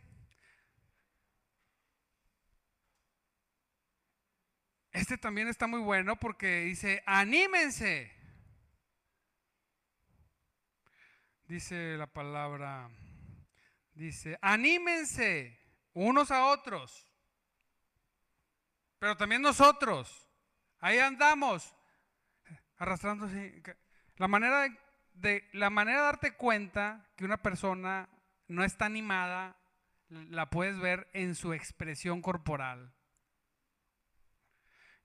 Este 4.97 5.15
también 5.15 5.47
está 5.47 5.67
muy 5.67 5.79
bueno 5.79 6.15
porque 6.15 6.61
dice, 6.61 7.03
anímense. 7.05 8.11
Dice 11.47 11.95
la 11.97 12.07
palabra, 12.07 12.89
dice, 13.97 14.37
anímense 14.41 15.59
unos 15.93 16.31
a 16.31 16.45
otros. 16.45 17.11
Pero 18.99 19.17
también 19.17 19.41
nosotros. 19.41 20.29
Ahí 20.79 20.99
andamos 20.99 21.75
arrastrándose. 22.77 23.61
La 24.17 24.27
manera 24.27 24.67
de, 25.13 25.47
la 25.53 25.69
manera 25.69 25.99
de 25.99 26.05
darte 26.05 26.35
cuenta 26.35 27.07
que 27.15 27.25
una 27.25 27.37
persona 27.37 28.09
no 28.47 28.63
está 28.63 28.85
animada 28.85 29.57
la 30.09 30.49
puedes 30.49 30.79
ver 30.79 31.09
en 31.13 31.35
su 31.35 31.53
expresión 31.53 32.21
corporal. 32.21 32.93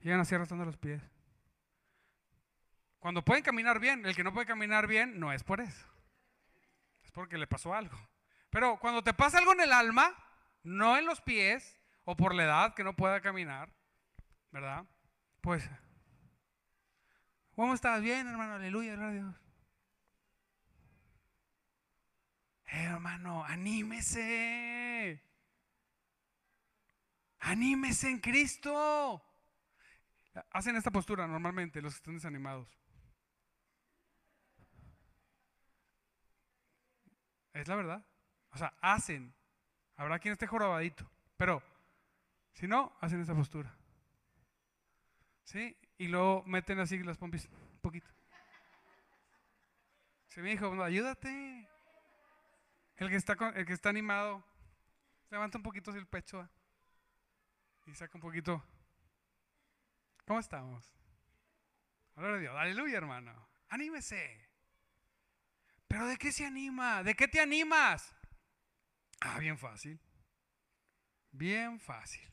Llegan 0.00 0.20
así 0.20 0.35
arrastrando 0.35 0.64
los 0.64 0.76
pies. 0.76 1.02
Cuando 2.98 3.24
pueden 3.24 3.42
caminar 3.42 3.81
bien, 3.81 4.07
el 4.07 4.14
que 4.14 4.22
no 4.22 4.33
puede 4.33 4.46
caminar 4.46 4.87
bien 4.87 5.18
no 5.18 5.33
es 5.33 5.42
por 5.42 5.61
eso. 5.61 5.87
Es 7.02 7.11
porque 7.11 7.37
le 7.37 7.48
pasó 7.48 7.74
algo. 7.74 7.98
Pero 8.53 8.79
cuando 8.79 9.03
te 9.03 9.15
pasa 9.15 9.38
algo 9.38 9.55
en 9.55 9.62
el 9.62 9.73
alma, 9.73 10.15
no 10.62 10.99
en 10.99 11.07
los 11.07 11.23
pies 11.23 11.81
o 12.05 12.15
por 12.15 12.35
la 12.35 12.45
edad 12.45 12.75
que 12.75 12.85
no 12.85 12.95
pueda 12.95 13.23
caminar, 13.23 13.75
¿verdad? 14.51 14.85
Pues, 15.41 15.67
¿cómo 17.57 17.73
estás? 17.73 18.03
Bien, 18.03 18.29
hermano, 18.29 18.57
aleluya, 18.57 18.95
gloria 18.95 19.09
a 19.09 19.12
Dios. 19.12 19.37
Eh, 22.67 22.85
hermano, 22.85 23.43
anímese. 23.43 25.25
Anímese 27.38 28.11
en 28.11 28.21
Cristo. 28.21 29.25
Hacen 30.51 30.77
esta 30.77 30.91
postura 30.91 31.27
normalmente 31.27 31.81
los 31.81 31.95
que 31.95 31.97
están 31.97 32.15
desanimados. 32.17 32.69
Es 37.55 37.67
la 37.67 37.77
verdad. 37.77 38.12
O 38.53 38.59
sea, 38.59 38.73
hacen. 38.81 39.35
Habrá 39.97 40.19
quien 40.19 40.33
esté 40.33 40.47
jorobadito. 40.47 41.09
Pero, 41.37 41.62
si 42.53 42.67
no, 42.67 42.97
hacen 43.01 43.21
esta 43.21 43.35
postura. 43.35 43.75
¿Sí? 45.45 45.77
Y 45.99 46.09
luego 46.09 46.43
meten 46.47 46.79
así 46.81 46.99
las 47.03 47.19
pompis 47.19 47.47
un 47.47 47.81
poquito. 47.81 48.09
Se 50.29 50.41
me 50.41 50.51
dijo, 50.51 50.83
ayúdate. 50.83 51.69
El 52.97 53.09
que 53.09 53.17
está, 53.17 53.37
el 53.55 53.67
que 53.67 53.73
está 53.73 53.88
animado, 53.88 54.45
levanta 55.31 55.59
un 55.59 55.65
poquito 55.65 55.91
así 55.91 55.99
el 55.99 56.07
pecho 56.07 56.49
y 57.87 57.95
saca 57.95 58.12
un 58.15 58.21
poquito 58.21 58.62
¿Cómo 60.27 60.41
estamos? 60.41 60.91
Gloria 62.15 62.38
Dios. 62.38 62.57
Aleluya, 62.57 62.99
hermano. 62.99 63.49
Anímese. 63.69 64.49
¿Pero 65.88 66.07
de 66.07 66.17
qué 66.17 66.33
se 66.33 66.47
anima? 66.47 67.03
¿De 67.03 67.15
qué 67.15 67.29
te 67.29 67.41
animas? 67.41 68.15
Ah, 69.25 69.39
bien 69.39 69.57
fácil. 69.57 70.01
Bien 71.31 71.81
fácil. 71.81 72.29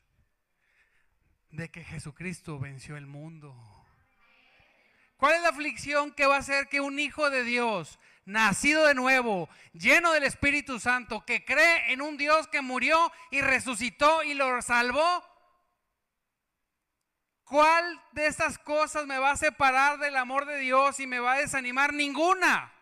de 1.52 1.68
que 1.68 1.82
Jesucristo 1.82 2.60
venció 2.60 2.96
el 2.96 3.06
mundo. 3.08 3.56
¿Cuál 5.16 5.34
es 5.34 5.42
la 5.42 5.48
aflicción 5.48 6.12
que 6.12 6.26
va 6.26 6.36
a 6.36 6.38
hacer 6.38 6.68
que 6.68 6.80
un 6.80 7.00
hijo 7.00 7.28
de 7.28 7.42
Dios, 7.42 7.98
nacido 8.24 8.86
de 8.86 8.94
nuevo, 8.94 9.48
lleno 9.72 10.12
del 10.12 10.22
Espíritu 10.22 10.78
Santo, 10.78 11.24
que 11.26 11.44
cree 11.44 11.92
en 11.92 12.02
un 12.02 12.16
Dios 12.16 12.46
que 12.46 12.62
murió 12.62 13.12
y 13.32 13.40
resucitó 13.40 14.22
y 14.22 14.34
lo 14.34 14.62
salvó, 14.62 15.24
¿cuál 17.42 18.00
de 18.12 18.26
estas 18.26 18.56
cosas 18.56 19.06
me 19.06 19.18
va 19.18 19.32
a 19.32 19.36
separar 19.36 19.98
del 19.98 20.16
amor 20.16 20.46
de 20.46 20.58
Dios 20.58 21.00
y 21.00 21.06
me 21.08 21.18
va 21.18 21.32
a 21.32 21.38
desanimar? 21.38 21.92
Ninguna. 21.92 22.72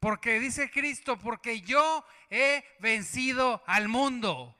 Porque 0.00 0.40
dice 0.40 0.70
Cristo, 0.70 1.18
porque 1.18 1.60
yo 1.60 2.04
he 2.30 2.64
vencido 2.80 3.62
al 3.66 3.88
mundo. 3.88 4.56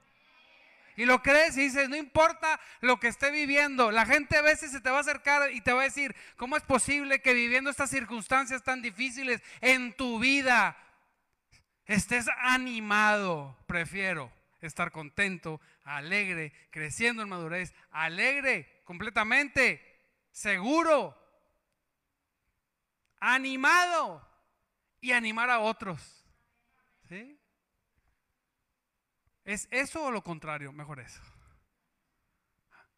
Y 0.97 1.07
lo 1.07 1.23
crees 1.23 1.57
y 1.57 1.63
dices, 1.63 1.89
no 1.89 1.97
importa 1.97 2.61
lo 2.83 3.01
que 3.01 3.09
esté 3.09 3.31
viviendo. 3.31 3.91
La 3.91 4.05
gente 4.05 4.37
a 4.37 4.43
veces 4.43 4.71
se 4.71 4.83
te 4.83 4.91
va 4.91 4.99
a 4.99 5.01
acercar 5.01 5.51
y 5.51 5.63
te 5.63 5.73
va 5.73 5.81
a 5.81 5.85
decir, 5.85 6.15
¿cómo 6.37 6.59
es 6.59 6.63
posible 6.63 7.23
que 7.23 7.33
viviendo 7.33 7.71
estas 7.71 7.89
circunstancias 7.89 8.63
tan 8.63 8.83
difíciles 8.83 9.43
en 9.63 9.95
tu 9.95 10.19
vida 10.19 10.77
estés 11.87 12.27
animado? 12.43 13.57
Prefiero 13.67 14.31
estar 14.61 14.93
contento, 14.93 15.59
alegre, 15.85 16.53
creciendo 16.71 17.23
en 17.23 17.31
madurez, 17.31 17.73
alegre, 17.93 18.83
completamente, 18.85 20.03
seguro, 20.33 21.17
animado 23.21 24.30
y 25.01 25.13
animar 25.13 25.51
a 25.51 25.61
otros. 25.61 26.25
¿Sí? 27.09 27.41
¿Es 29.45 29.67
eso 29.71 30.05
o 30.05 30.11
lo 30.11 30.23
contrario? 30.23 30.73
Mejor 30.73 31.01
eso. 31.01 31.23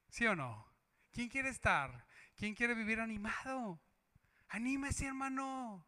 ¿Sí 0.08 0.26
o 0.26 0.36
no? 0.36 0.66
¿Quién 1.12 1.28
quiere 1.28 1.48
estar? 1.48 2.06
¿Quién 2.36 2.54
quiere 2.54 2.74
vivir 2.74 3.00
animado? 3.00 3.80
Anímese, 4.48 5.06
hermano. 5.06 5.86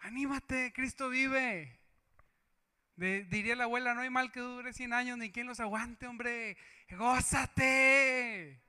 Anímate, 0.00 0.72
Cristo 0.74 1.08
vive. 1.08 1.80
diría 2.96 3.56
la 3.56 3.64
abuela, 3.64 3.94
no 3.94 4.02
hay 4.02 4.10
mal 4.10 4.30
que 4.30 4.40
dure 4.40 4.72
100 4.72 4.92
años 4.92 5.18
ni 5.18 5.32
quien 5.32 5.46
los 5.46 5.60
aguante, 5.60 6.06
hombre. 6.06 6.58
Gózate. 6.90 8.62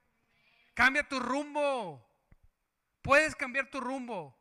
Cambia 0.74 1.08
tu 1.08 1.20
rumbo. 1.20 2.10
Puedes 3.02 3.36
cambiar 3.36 3.70
tu 3.70 3.82
rumbo. 3.82 4.39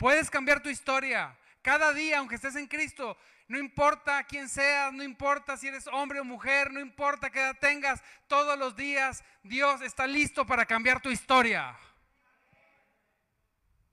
Puedes 0.00 0.30
cambiar 0.30 0.62
tu 0.62 0.70
historia. 0.70 1.36
Cada 1.60 1.92
día, 1.92 2.20
aunque 2.20 2.36
estés 2.36 2.56
en 2.56 2.66
Cristo, 2.66 3.18
no 3.48 3.58
importa 3.58 4.24
quién 4.24 4.48
seas, 4.48 4.94
no 4.94 5.02
importa 5.02 5.58
si 5.58 5.68
eres 5.68 5.86
hombre 5.88 6.18
o 6.20 6.24
mujer, 6.24 6.72
no 6.72 6.80
importa 6.80 7.28
qué 7.28 7.38
edad 7.38 7.58
tengas, 7.60 8.02
todos 8.26 8.58
los 8.58 8.74
días 8.74 9.22
Dios 9.42 9.82
está 9.82 10.06
listo 10.06 10.46
para 10.46 10.64
cambiar 10.64 11.02
tu 11.02 11.10
historia. 11.10 11.76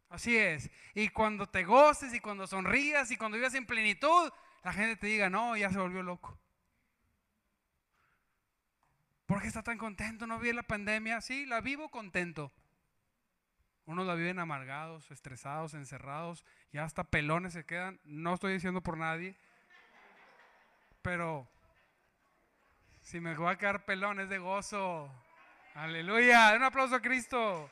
Así 0.07 0.37
es. 0.37 0.71
Y 0.93 1.09
cuando 1.09 1.45
te 1.45 1.65
goces 1.65 2.13
y 2.13 2.21
cuando 2.21 2.47
sonrías 2.47 3.11
y 3.11 3.17
cuando 3.17 3.35
vivas 3.35 3.55
en 3.55 3.65
plenitud, 3.65 4.31
la 4.63 4.71
gente 4.71 4.95
te 4.95 5.07
diga, 5.07 5.29
no, 5.29 5.57
ya 5.57 5.69
se 5.69 5.77
volvió 5.77 6.03
loco. 6.03 6.39
¿Por 9.25 9.41
qué 9.41 9.49
está 9.49 9.61
tan 9.61 9.77
contento? 9.77 10.25
¿No 10.25 10.39
vi 10.39 10.53
la 10.53 10.63
pandemia? 10.63 11.19
Sí, 11.19 11.45
la 11.45 11.59
vivo 11.59 11.89
contento. 11.89 12.53
Unos 13.87 14.05
la 14.05 14.13
viven 14.13 14.37
amargados, 14.37 15.09
estresados, 15.09 15.73
encerrados, 15.73 16.45
y 16.71 16.77
hasta 16.77 17.03
pelones 17.03 17.53
se 17.53 17.65
quedan. 17.65 17.99
No 18.03 18.35
estoy 18.35 18.53
diciendo 18.53 18.81
por 18.81 18.97
nadie 18.97 19.35
pero 21.07 21.47
si 23.01 23.21
me 23.21 23.33
voy 23.33 23.49
a 23.49 23.57
quedar 23.57 23.85
pelón 23.85 24.19
es 24.19 24.27
de 24.27 24.39
gozo. 24.39 25.09
Aleluya. 25.73 26.53
Un 26.53 26.63
aplauso 26.63 26.95
a 26.95 27.01
Cristo. 27.01 27.69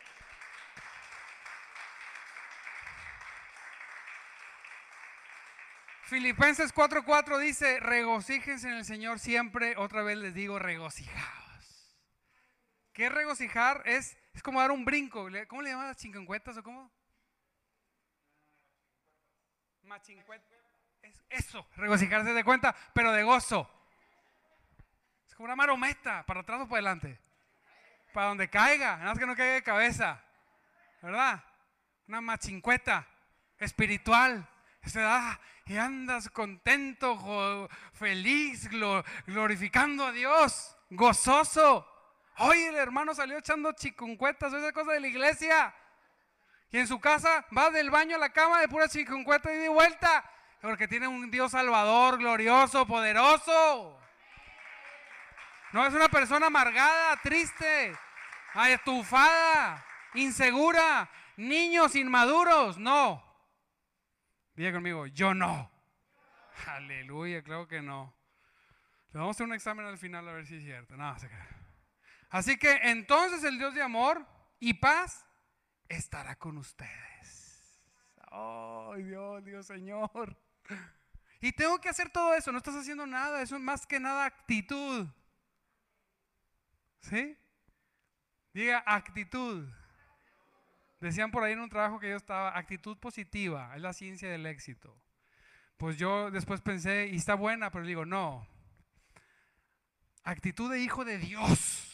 Filipenses 6.04 6.74
4:4 6.74 7.40
dice, 7.40 7.82
regocíjense 7.82 8.70
en 8.70 8.76
el 8.76 8.86
Señor 8.86 9.20
siempre. 9.20 9.76
Otra 9.76 10.02
vez 10.02 10.18
les 10.18 10.34
digo, 10.34 10.58
regocijaos. 10.58 11.94
¿Qué 12.94 13.10
regocijar? 13.10 13.82
Es, 13.84 14.18
es 14.36 14.44
como 14.44 14.60
dar 14.60 14.72
un 14.72 14.86
brinco. 14.86 15.28
¿Cómo 15.48 15.62
le 15.62 15.72
llaman 15.72 15.88
las 15.88 15.98
chincuencuetas 15.98 16.58
o 16.58 16.64
cómo? 16.64 16.92
Machincuetas 19.84 20.66
eso, 21.30 21.68
regocijarse 21.76 22.34
de 22.34 22.44
cuenta, 22.44 22.76
pero 22.94 23.12
de 23.12 23.24
gozo. 23.24 23.70
Es 25.28 25.36
como 25.36 25.46
una 25.46 25.56
marometa, 25.56 26.26
para 26.26 26.42
atrás 26.42 26.62
o 26.62 26.68
para 26.68 26.76
adelante. 26.78 27.20
Para 28.14 28.28
donde 28.28 28.50
caiga, 28.50 28.98
nada 28.98 29.10
más 29.10 29.20
que 29.20 29.26
no 29.26 29.36
caiga 29.36 29.56
de 29.56 29.64
cabeza. 29.64 30.22
¿Verdad? 31.02 31.44
Una 32.08 32.22
machincueta 32.22 33.08
espiritual. 33.58 34.48
Se 34.84 35.00
da 35.00 35.40
y 35.66 35.78
andas 35.78 36.30
contento, 36.30 37.68
feliz, 37.94 38.70
glorificando 39.26 40.06
a 40.06 40.12
Dios, 40.12 40.78
gozoso. 40.92 41.92
Hoy 42.38 42.64
el 42.64 42.76
hermano 42.76 43.14
salió 43.16 43.38
echando 43.38 43.72
chicuncuetas, 43.72 44.52
esa 44.54 44.72
cosa 44.74 44.92
de 44.92 45.00
la 45.00 45.08
iglesia. 45.08 45.74
Y 46.72 46.78
en 46.78 46.88
su 46.88 47.00
casa 47.00 47.46
va 47.56 47.70
del 47.70 47.90
baño 47.90 48.18
a 48.18 48.20
la 48.20 48.34
cama 48.34 48.60
de 48.60 48.68
pura 48.68 48.90
chicuncueta 48.90 49.54
y 49.54 49.58
de 49.58 49.70
vuelta. 49.70 50.30
Porque 50.62 50.88
tiene 50.88 51.08
un 51.08 51.32
Dios 51.32 51.52
salvador, 51.52 52.18
glorioso, 52.18 52.86
poderoso. 52.86 54.00
No 55.72 55.86
es 55.86 55.94
una 55.94 56.10
persona 56.10 56.48
amargada, 56.48 57.18
triste, 57.22 57.96
estufada, 58.70 59.86
insegura, 60.14 61.10
niños 61.38 61.96
inmaduros. 61.96 62.78
No. 62.78 63.24
Diga 64.56 64.74
conmigo, 64.74 65.06
yo 65.08 65.34
no. 65.34 65.72
Aleluya, 66.68 67.44
creo 67.44 67.68
que 67.68 67.82
no. 67.82 68.14
Le 69.12 69.20
vamos 69.20 69.36
a 69.36 69.38
hacer 69.38 69.48
un 69.48 69.54
examen 69.54 69.86
al 69.86 69.98
final 69.98 70.28
a 70.28 70.34
ver 70.34 70.46
si 70.46 70.58
es 70.58 70.64
cierto. 70.64 70.98
No, 70.98 71.18
se 71.20 71.30
Así 72.30 72.58
que 72.58 72.80
entonces 72.84 73.44
el 73.44 73.58
Dios 73.58 73.74
de 73.74 73.82
amor 73.82 74.26
y 74.60 74.74
paz 74.74 75.26
estará 75.88 76.36
con 76.36 76.58
ustedes. 76.58 77.82
Ay, 78.32 79.04
Dios, 79.04 79.44
Dios 79.44 79.66
Señor. 79.66 80.38
Y 81.40 81.52
tengo 81.52 81.80
que 81.80 81.90
hacer 81.90 82.10
todo 82.10 82.34
eso, 82.34 82.52
no 82.52 82.58
estás 82.58 82.76
haciendo 82.76 83.06
nada, 83.06 83.42
eso 83.42 83.56
es 83.56 83.62
más 83.62 83.86
que 83.86 84.00
nada 84.00 84.26
actitud. 84.26 85.08
¿Sí? 87.02 87.38
Diga 88.54 88.84
actitud. 88.86 89.68
Decían 91.00 91.30
por 91.30 91.44
ahí 91.44 91.54
en 91.54 91.60
un 91.60 91.70
trabajo 91.70 92.00
que 92.00 92.10
yo 92.10 92.16
estaba, 92.16 92.58
actitud 92.58 92.98
positiva, 92.98 93.76
es 93.76 93.82
la 93.82 93.94
ciencia 93.94 94.30
del 94.30 94.46
éxito. 94.46 95.00
Pues 95.78 95.98
yo 95.98 96.32
después 96.32 96.62
pensé, 96.62 97.10
y 97.12 97.18
está 97.18 97.36
buena, 97.36 97.70
pero 97.70 97.86
digo, 97.86 98.06
no. 98.06 98.48
Actitud 100.24 100.72
de 100.72 100.80
hijo 100.80 101.06
de 101.06 101.20
Dios 101.20 101.85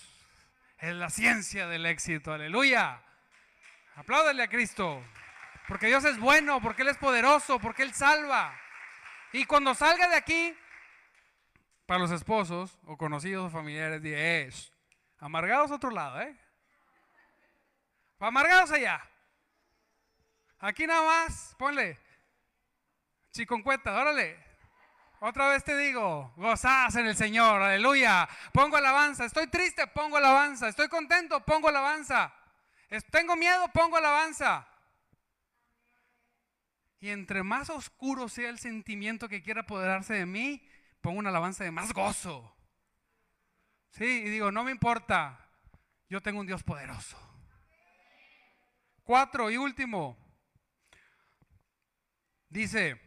es 0.82 0.96
la 0.96 1.10
ciencia 1.10 1.67
del 1.67 1.86
éxito, 1.86 2.34
aleluya. 2.34 3.02
Apláudale 3.96 4.41
a 4.41 4.50
Cristo, 4.50 5.04
porque 5.67 5.88
Dios 5.88 6.04
es 6.06 6.17
bueno, 6.17 6.60
porque 6.60 6.82
Él 6.82 6.88
es 6.88 6.98
poderoso, 6.98 7.60
porque 7.60 7.84
Él 7.84 7.94
salva. 7.94 8.60
Y 9.32 9.46
cuando 9.46 9.76
salga 9.76 10.08
de 10.08 10.15
aquí, 10.15 10.58
para 11.86 12.00
los 12.00 12.10
esposos 12.12 12.80
o 12.86 12.98
conocidos 12.98 13.48
o 13.48 13.50
familiares, 13.50 14.02
es 14.04 14.74
amargados 15.20 15.70
a 15.72 15.76
otro 15.76 15.91
lado, 15.91 16.20
¿eh? 16.22 16.36
Amargados 18.20 18.72
allá. 18.72 19.08
Aquí 20.60 20.88
nada 20.88 21.04
más, 21.04 21.56
ponle. 21.60 22.00
Chiconcueta, 23.32 24.00
órale. 24.00 24.50
Otra 25.23 25.49
vez 25.49 25.63
te 25.63 25.77
digo, 25.77 26.34
gozás 26.36 26.95
en 26.95 27.05
el 27.05 27.15
Señor, 27.15 27.62
aleluya. 27.62 28.27
Pongo 28.51 28.77
alabanza. 28.77 29.23
Estoy 29.23 29.45
triste, 29.45 29.86
pongo 29.86 30.17
alabanza. 30.17 30.67
Estoy 30.67 30.88
contento, 30.88 31.45
pongo 31.45 31.69
alabanza. 31.69 32.34
Tengo 33.12 33.36
miedo, 33.36 33.67
pongo 33.67 33.97
alabanza. 33.97 34.67
Y 36.99 37.10
entre 37.10 37.43
más 37.43 37.69
oscuro 37.69 38.29
sea 38.29 38.49
el 38.49 38.57
sentimiento 38.57 39.29
que 39.29 39.43
quiera 39.43 39.62
apoderarse 39.62 40.15
de 40.15 40.25
mí, 40.25 40.67
pongo 41.01 41.19
una 41.19 41.29
alabanza 41.29 41.63
de 41.63 41.71
más 41.71 41.93
gozo. 41.93 42.55
Sí, 43.91 44.23
y 44.25 44.29
digo, 44.29 44.51
no 44.51 44.63
me 44.63 44.71
importa, 44.71 45.47
yo 46.10 46.21
tengo 46.21 46.39
un 46.39 46.47
Dios 46.47 46.63
poderoso. 46.63 47.15
Cuatro 49.03 49.51
y 49.51 49.57
último. 49.57 50.17
Dice, 52.49 52.99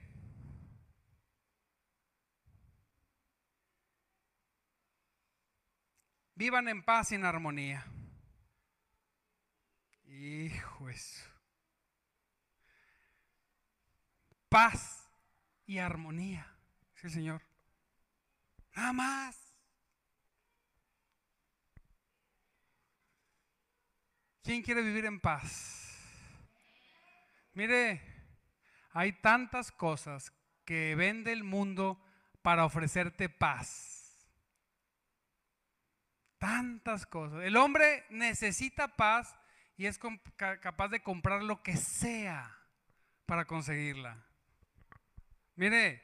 vivan 6.35 6.69
en 6.69 6.83
paz 6.83 7.13
y 7.13 7.15
en 7.17 7.25
armonía. 7.25 7.87
Hijo 10.07 10.89
eso. 10.89 11.35
paz 14.55 15.11
y 15.67 15.79
armonía. 15.79 16.47
Sí, 16.95 17.11
Señor. 17.11 17.43
Nada 18.77 18.93
más. 18.93 19.37
¿Quién 24.45 24.63
quiere 24.63 24.81
vivir 24.83 25.07
en 25.07 25.19
paz? 25.19 25.99
Mire, 27.55 28.01
hay 28.93 29.15
tantas 29.15 29.73
cosas 29.73 30.33
que 30.65 30.95
vende 30.95 31.33
el 31.33 31.43
mundo 31.43 32.01
para 32.41 32.65
ofrecerte 32.65 33.29
paz. 33.29 34.04
Tantas 36.39 37.07
cosas. 37.07 37.43
El 37.45 37.57
hombre 37.57 38.05
necesita 38.11 38.97
paz 38.97 39.37
y 39.77 39.87
es 39.87 39.99
capaz 40.37 40.89
de 40.89 41.03
comprar 41.03 41.43
lo 41.43 41.63
que 41.63 41.77
sea 41.77 42.57
para 43.27 43.45
conseguirla. 43.45 44.25
Mire, 45.57 46.03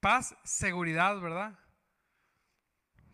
paz, 0.00 0.36
seguridad, 0.44 1.20
¿verdad? 1.20 1.58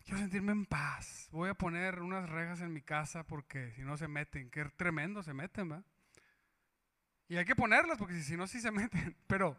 Quiero 0.03 0.19
sentirme 0.19 0.51
en 0.51 0.65
paz. 0.65 1.27
Voy 1.31 1.49
a 1.49 1.53
poner 1.53 1.99
unas 1.99 2.27
rejas 2.29 2.61
en 2.61 2.73
mi 2.73 2.81
casa 2.81 3.25
porque 3.27 3.71
si 3.73 3.81
no 3.81 3.97
se 3.97 4.07
meten, 4.07 4.49
qué 4.49 4.65
tremendo 4.65 5.21
se 5.21 5.33
meten, 5.33 5.69
¿verdad? 5.69 5.85
Y 7.27 7.37
hay 7.37 7.45
que 7.45 7.55
ponerlas 7.55 7.99
porque 7.99 8.19
si 8.23 8.35
no, 8.35 8.47
sí 8.47 8.59
se 8.59 8.71
meten. 8.71 9.15
Pero 9.27 9.55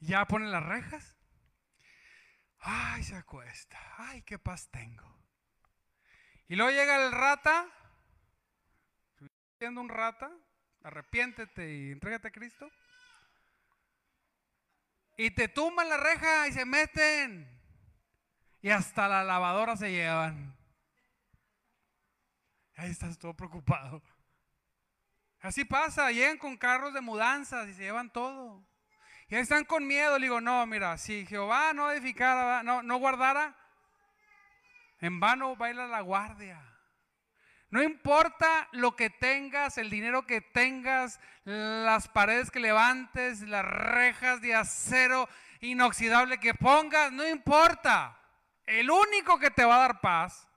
ya 0.00 0.26
ponen 0.26 0.52
las 0.52 0.62
rejas. 0.62 1.15
Ay, 2.60 3.02
se 3.02 3.16
acuesta. 3.16 3.78
Ay, 3.98 4.22
qué 4.22 4.38
paz 4.38 4.68
tengo. 4.70 5.04
Y 6.48 6.56
luego 6.56 6.70
llega 6.70 7.04
el 7.04 7.12
rata. 7.12 7.66
Siendo 9.58 9.80
un 9.80 9.88
rata, 9.88 10.30
arrepiéntete 10.82 11.74
y 11.74 11.92
entrégate 11.92 12.28
a 12.28 12.32
Cristo. 12.32 12.70
Y 15.16 15.30
te 15.30 15.48
tumban 15.48 15.88
la 15.88 15.96
reja 15.96 16.48
y 16.48 16.52
se 16.52 16.64
meten. 16.64 17.48
Y 18.60 18.70
hasta 18.70 19.08
la 19.08 19.24
lavadora 19.24 19.76
se 19.76 19.90
llevan. 19.90 20.54
Ahí 22.76 22.90
estás 22.90 23.18
todo 23.18 23.34
preocupado. 23.34 24.02
Así 25.40 25.64
pasa, 25.64 26.10
llegan 26.10 26.38
con 26.38 26.56
carros 26.56 26.92
de 26.92 27.00
mudanzas 27.00 27.68
y 27.68 27.74
se 27.74 27.82
llevan 27.82 28.10
todo. 28.12 28.66
Y 29.28 29.34
ahí 29.34 29.42
están 29.42 29.64
con 29.64 29.86
miedo. 29.86 30.18
Le 30.18 30.26
digo, 30.26 30.40
no, 30.40 30.66
mira, 30.66 30.96
si 30.98 31.26
Jehová 31.26 31.72
no 31.72 31.90
edificara, 31.90 32.62
no, 32.62 32.82
no 32.82 32.96
guardara, 32.98 33.56
en 35.00 35.20
vano 35.20 35.56
baila 35.56 35.86
la 35.86 36.00
guardia. 36.00 36.62
No 37.70 37.82
importa 37.82 38.68
lo 38.72 38.94
que 38.94 39.10
tengas, 39.10 39.76
el 39.76 39.90
dinero 39.90 40.24
que 40.24 40.40
tengas, 40.40 41.20
las 41.44 42.08
paredes 42.08 42.50
que 42.50 42.60
levantes, 42.60 43.40
las 43.42 43.64
rejas 43.64 44.40
de 44.40 44.54
acero 44.54 45.28
inoxidable 45.60 46.38
que 46.38 46.54
pongas, 46.54 47.10
no 47.12 47.26
importa. 47.28 48.18
El 48.64 48.90
único 48.90 49.38
que 49.38 49.50
te 49.50 49.64
va 49.64 49.76
a 49.76 49.80
dar 49.80 50.00
paz 50.00 50.48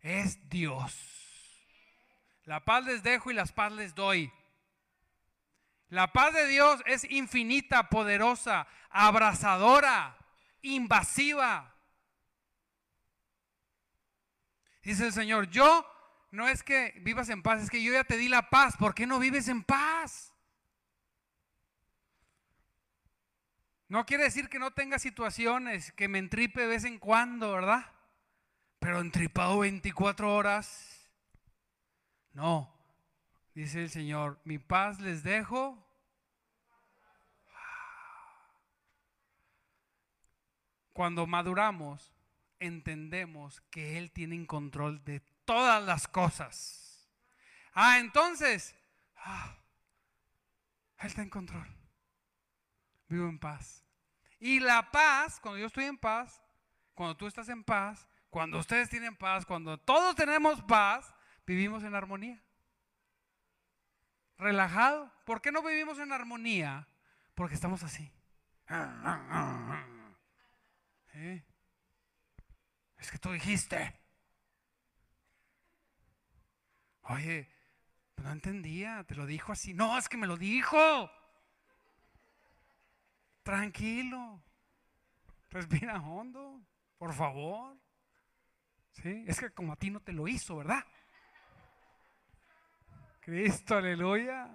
es 0.00 0.48
Dios. 0.48 0.94
La 2.44 2.64
paz 2.64 2.84
les 2.84 3.02
dejo 3.02 3.30
y 3.30 3.34
las 3.34 3.52
paz 3.52 3.72
les 3.72 3.94
doy. 3.94 4.32
La 5.92 6.10
paz 6.10 6.32
de 6.32 6.46
Dios 6.46 6.82
es 6.86 7.04
infinita, 7.10 7.90
poderosa, 7.90 8.66
abrazadora, 8.88 10.16
invasiva. 10.62 11.76
Dice 14.82 15.08
el 15.08 15.12
Señor, 15.12 15.50
yo 15.50 15.86
no 16.30 16.48
es 16.48 16.62
que 16.62 16.94
vivas 17.02 17.28
en 17.28 17.42
paz, 17.42 17.64
es 17.64 17.68
que 17.68 17.82
yo 17.82 17.92
ya 17.92 18.04
te 18.04 18.16
di 18.16 18.30
la 18.30 18.48
paz. 18.48 18.74
¿Por 18.78 18.94
qué 18.94 19.06
no 19.06 19.18
vives 19.18 19.48
en 19.48 19.62
paz? 19.64 20.32
No 23.86 24.06
quiere 24.06 24.24
decir 24.24 24.48
que 24.48 24.58
no 24.58 24.70
tenga 24.70 24.98
situaciones 24.98 25.92
que 25.92 26.08
me 26.08 26.20
entripe 26.20 26.62
de 26.62 26.68
vez 26.68 26.84
en 26.84 26.98
cuando, 26.98 27.52
¿verdad? 27.52 27.84
Pero 28.78 29.00
entripado 29.00 29.58
24 29.58 30.34
horas. 30.34 31.12
No, 32.32 32.81
dice 33.54 33.82
el 33.82 33.90
Señor, 33.90 34.40
mi 34.44 34.58
paz 34.58 35.00
les 35.00 35.22
dejo. 35.22 35.78
Cuando 40.92 41.26
maduramos, 41.26 42.12
entendemos 42.58 43.60
que 43.70 43.98
Él 43.98 44.12
tiene 44.12 44.46
control 44.46 45.02
de 45.04 45.20
todas 45.44 45.82
las 45.82 46.06
cosas. 46.06 47.08
Ah, 47.72 47.98
entonces, 47.98 48.74
ah, 49.16 49.56
Él 50.98 51.06
está 51.06 51.22
en 51.22 51.30
control. 51.30 51.66
Vivo 53.08 53.28
en 53.28 53.38
paz. 53.38 53.84
Y 54.38 54.60
la 54.60 54.90
paz, 54.90 55.40
cuando 55.40 55.58
yo 55.58 55.66
estoy 55.66 55.84
en 55.84 55.98
paz, 55.98 56.42
cuando 56.94 57.16
tú 57.16 57.26
estás 57.26 57.48
en 57.48 57.64
paz, 57.64 58.06
cuando 58.28 58.58
ustedes 58.58 58.88
tienen 58.88 59.16
paz, 59.16 59.44
cuando 59.44 59.78
todos 59.78 60.14
tenemos 60.14 60.62
paz, 60.62 61.14
vivimos 61.46 61.84
en 61.84 61.94
armonía. 61.94 62.42
Relajado. 64.38 65.12
¿Por 65.24 65.40
qué 65.40 65.52
no 65.52 65.62
vivimos 65.62 65.98
en 65.98 66.12
armonía? 66.12 66.88
Porque 67.34 67.54
estamos 67.54 67.82
así. 67.82 68.12
Es 72.98 73.10
que 73.10 73.18
tú 73.18 73.32
dijiste. 73.32 74.00
Oye, 77.02 77.48
no 78.16 78.30
entendía, 78.30 79.04
te 79.04 79.14
lo 79.14 79.26
dijo 79.26 79.52
así. 79.52 79.74
No, 79.74 79.98
es 79.98 80.08
que 80.08 80.16
me 80.16 80.26
lo 80.26 80.36
dijo. 80.36 81.10
Tranquilo. 83.42 84.42
Respira 85.50 86.00
hondo, 86.00 86.62
por 86.96 87.12
favor. 87.12 87.76
¿Sí? 88.92 89.24
Es 89.26 89.40
que 89.40 89.50
como 89.50 89.72
a 89.72 89.76
ti 89.76 89.90
no 89.90 90.00
te 90.00 90.12
lo 90.12 90.28
hizo, 90.28 90.56
¿verdad? 90.56 90.84
Cristo, 93.22 93.76
aleluya. 93.76 94.50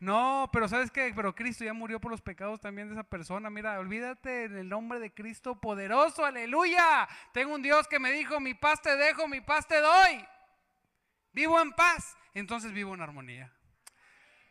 No, 0.00 0.48
pero 0.52 0.68
¿sabes 0.68 0.90
qué? 0.90 1.12
Pero 1.14 1.34
Cristo 1.34 1.64
ya 1.64 1.72
murió 1.72 2.00
por 2.00 2.10
los 2.10 2.22
pecados 2.22 2.60
también 2.60 2.88
de 2.88 2.94
esa 2.94 3.04
persona. 3.04 3.50
Mira, 3.50 3.78
olvídate 3.78 4.44
en 4.44 4.56
el 4.56 4.68
nombre 4.68 5.00
de 5.00 5.12
Cristo 5.12 5.60
poderoso, 5.60 6.24
aleluya. 6.24 7.06
Tengo 7.32 7.54
un 7.54 7.62
Dios 7.62 7.86
que 7.88 7.98
me 7.98 8.10
dijo, 8.12 8.40
mi 8.40 8.54
paz 8.54 8.80
te 8.80 8.96
dejo, 8.96 9.28
mi 9.28 9.40
paz 9.40 9.66
te 9.66 9.80
doy. 9.80 10.24
Vivo 11.32 11.60
en 11.60 11.72
paz, 11.72 12.16
entonces 12.32 12.72
vivo 12.72 12.94
en 12.94 13.02
armonía. 13.02 13.52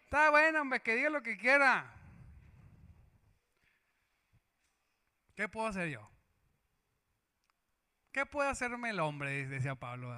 Está 0.04 0.30
bueno, 0.30 0.62
hombre, 0.62 0.82
que 0.82 0.96
diga 0.96 1.10
lo 1.10 1.24
que 1.24 1.38
quiera. 1.38 1.94
¿Qué 5.36 5.48
puedo 5.48 5.68
hacer 5.68 5.90
yo? 5.90 6.10
¿Qué 8.12 8.26
puede 8.26 8.50
hacerme 8.50 8.92
el 8.92 9.00
hombre? 9.00 9.48
Decía 9.48 9.76
Pablo. 9.76 10.14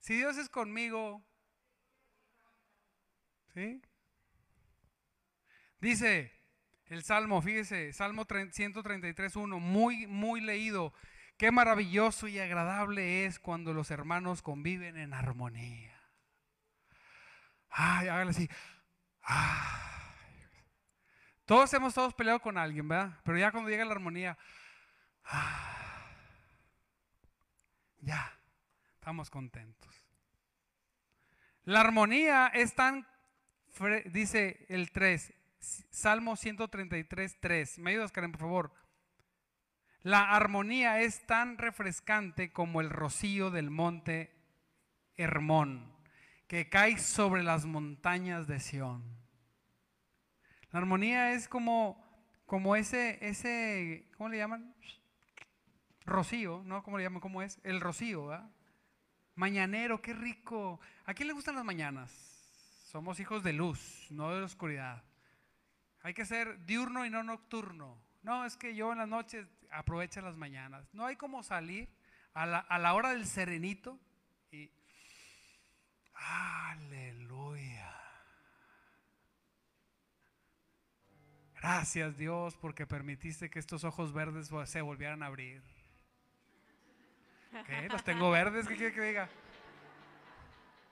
Si 0.00 0.16
Dios 0.16 0.36
es 0.36 0.48
conmigo, 0.48 1.22
¿sí? 3.54 3.82
Dice 5.80 6.32
el 6.86 7.02
Salmo, 7.04 7.40
fíjese, 7.40 7.92
Salmo 7.92 8.26
133.1, 8.26 9.60
muy, 9.60 10.06
muy 10.06 10.40
leído. 10.40 10.92
Qué 11.36 11.50
maravilloso 11.50 12.28
y 12.28 12.38
agradable 12.38 13.24
es 13.24 13.38
cuando 13.38 13.72
los 13.72 13.90
hermanos 13.90 14.42
conviven 14.42 14.96
en 14.96 15.14
armonía. 15.14 15.98
Ay, 17.70 18.08
hágale 18.08 18.30
así. 18.30 18.50
Todos 21.46 21.72
hemos 21.74 21.94
todos 21.94 22.14
peleado 22.14 22.40
con 22.40 22.58
alguien, 22.58 22.86
¿verdad? 22.86 23.18
Pero 23.24 23.38
ya 23.38 23.50
cuando 23.50 23.70
llega 23.70 23.84
la 23.84 23.92
armonía, 23.92 24.36
ya, 28.00 28.38
estamos 28.94 29.30
contentos. 29.30 30.06
La 31.64 31.80
armonía 31.80 32.48
es 32.48 32.74
tan, 32.74 33.06
dice 34.06 34.66
el 34.68 34.90
3, 34.90 35.32
Salmo 35.90 36.36
133, 36.36 37.38
3. 37.40 37.78
¿Me 37.78 37.90
ayudas, 37.90 38.12
Karen, 38.12 38.32
por 38.32 38.40
favor? 38.40 38.74
La 40.02 40.30
armonía 40.30 41.00
es 41.00 41.26
tan 41.26 41.58
refrescante 41.58 42.52
como 42.52 42.80
el 42.80 42.88
rocío 42.88 43.50
del 43.50 43.70
monte 43.70 44.34
Hermón, 45.16 45.92
que 46.46 46.70
cae 46.70 46.96
sobre 46.98 47.42
las 47.42 47.66
montañas 47.66 48.46
de 48.46 48.60
Sión. 48.60 49.04
La 50.72 50.78
armonía 50.78 51.32
es 51.32 51.48
como, 51.48 52.02
como 52.46 52.76
ese, 52.76 53.18
ese, 53.20 54.08
¿cómo 54.16 54.30
le 54.30 54.38
llaman? 54.38 54.74
Rocío, 56.06 56.62
¿no? 56.64 56.82
¿Cómo 56.82 56.96
le 56.96 57.04
llaman? 57.04 57.20
¿Cómo 57.20 57.42
es? 57.42 57.60
El 57.62 57.80
rocío, 57.80 58.26
¿verdad? 58.26 58.50
Mañanero, 59.34 60.00
qué 60.00 60.14
rico. 60.14 60.80
¿A 61.04 61.12
quién 61.12 61.28
le 61.28 61.34
gustan 61.34 61.56
las 61.56 61.64
mañanas? 61.64 62.29
Somos 62.90 63.20
hijos 63.20 63.44
de 63.44 63.52
luz, 63.52 64.08
no 64.10 64.34
de 64.34 64.40
la 64.40 64.46
oscuridad. 64.46 65.04
Hay 66.02 66.12
que 66.12 66.24
ser 66.24 66.58
diurno 66.66 67.06
y 67.06 67.10
no 67.10 67.22
nocturno. 67.22 68.02
No, 68.24 68.44
es 68.44 68.56
que 68.56 68.74
yo 68.74 68.90
en 68.90 68.98
las 68.98 69.06
noches 69.06 69.46
aprovecho 69.70 70.20
las 70.22 70.36
mañanas. 70.36 70.92
No 70.92 71.06
hay 71.06 71.14
como 71.14 71.44
salir 71.44 71.88
a 72.34 72.46
la, 72.46 72.94
hora 72.94 73.10
del 73.10 73.26
serenito 73.26 73.96
y... 74.50 74.72
Aleluya. 76.14 77.94
Gracias 81.60 82.16
Dios 82.16 82.56
porque 82.56 82.88
permitiste 82.88 83.50
que 83.50 83.60
estos 83.60 83.84
ojos 83.84 84.12
verdes 84.12 84.50
se 84.64 84.80
volvieran 84.80 85.22
a 85.22 85.26
abrir. 85.26 85.62
¿Qué? 87.66 87.88
¿Los 87.88 88.02
tengo 88.02 88.32
verdes? 88.32 88.66
¿Qué 88.66 88.74
quiere 88.74 88.92
que 88.92 89.00
diga? 89.00 89.28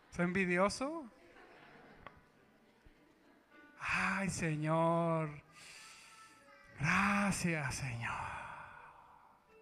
¿Está 0.09 0.23
envidioso? 0.23 1.11
Ay, 3.91 4.29
Señor. 4.29 5.31
Gracias, 6.79 7.75
Señor. 7.75 8.13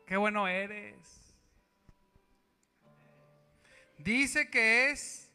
Qué 0.04 0.16
bueno 0.16 0.48
eres. 0.48 0.96
Dice 3.98 4.50
que 4.50 4.90
es 4.90 5.32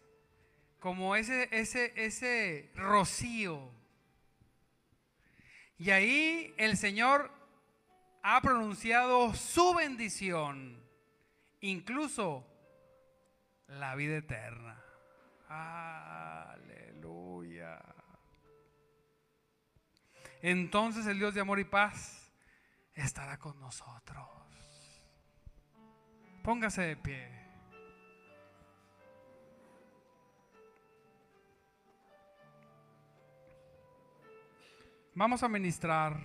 como 0.79 1.15
ese, 1.15 1.47
ese, 1.51 1.93
ese 1.95 2.69
rocío. 2.75 3.71
Y 5.77 5.91
ahí 5.91 6.53
el 6.57 6.75
Señor 6.77 7.31
ha 8.23 8.41
pronunciado 8.41 9.33
su 9.33 9.73
bendición, 9.73 10.83
incluso 11.61 12.45
la 13.67 13.95
vida 13.95 14.17
eterna. 14.17 14.83
Aleluya. 15.47 16.61
Entonces 20.41 21.05
el 21.05 21.19
Dios 21.19 21.33
de 21.33 21.41
amor 21.41 21.59
y 21.59 21.65
paz 21.65 22.31
estará 22.93 23.37
con 23.37 23.59
nosotros. 23.59 24.27
Póngase 26.43 26.81
de 26.81 26.97
pie. 26.97 27.41
Vamos 35.13 35.43
a 35.43 35.49
ministrar. 35.49 36.17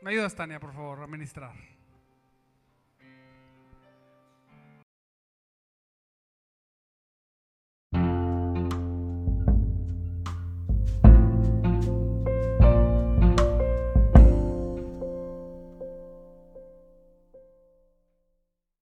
Me 0.00 0.10
ayudas, 0.12 0.34
Tania, 0.34 0.58
por 0.58 0.72
favor, 0.72 1.02
a 1.02 1.06
ministrar. 1.06 1.79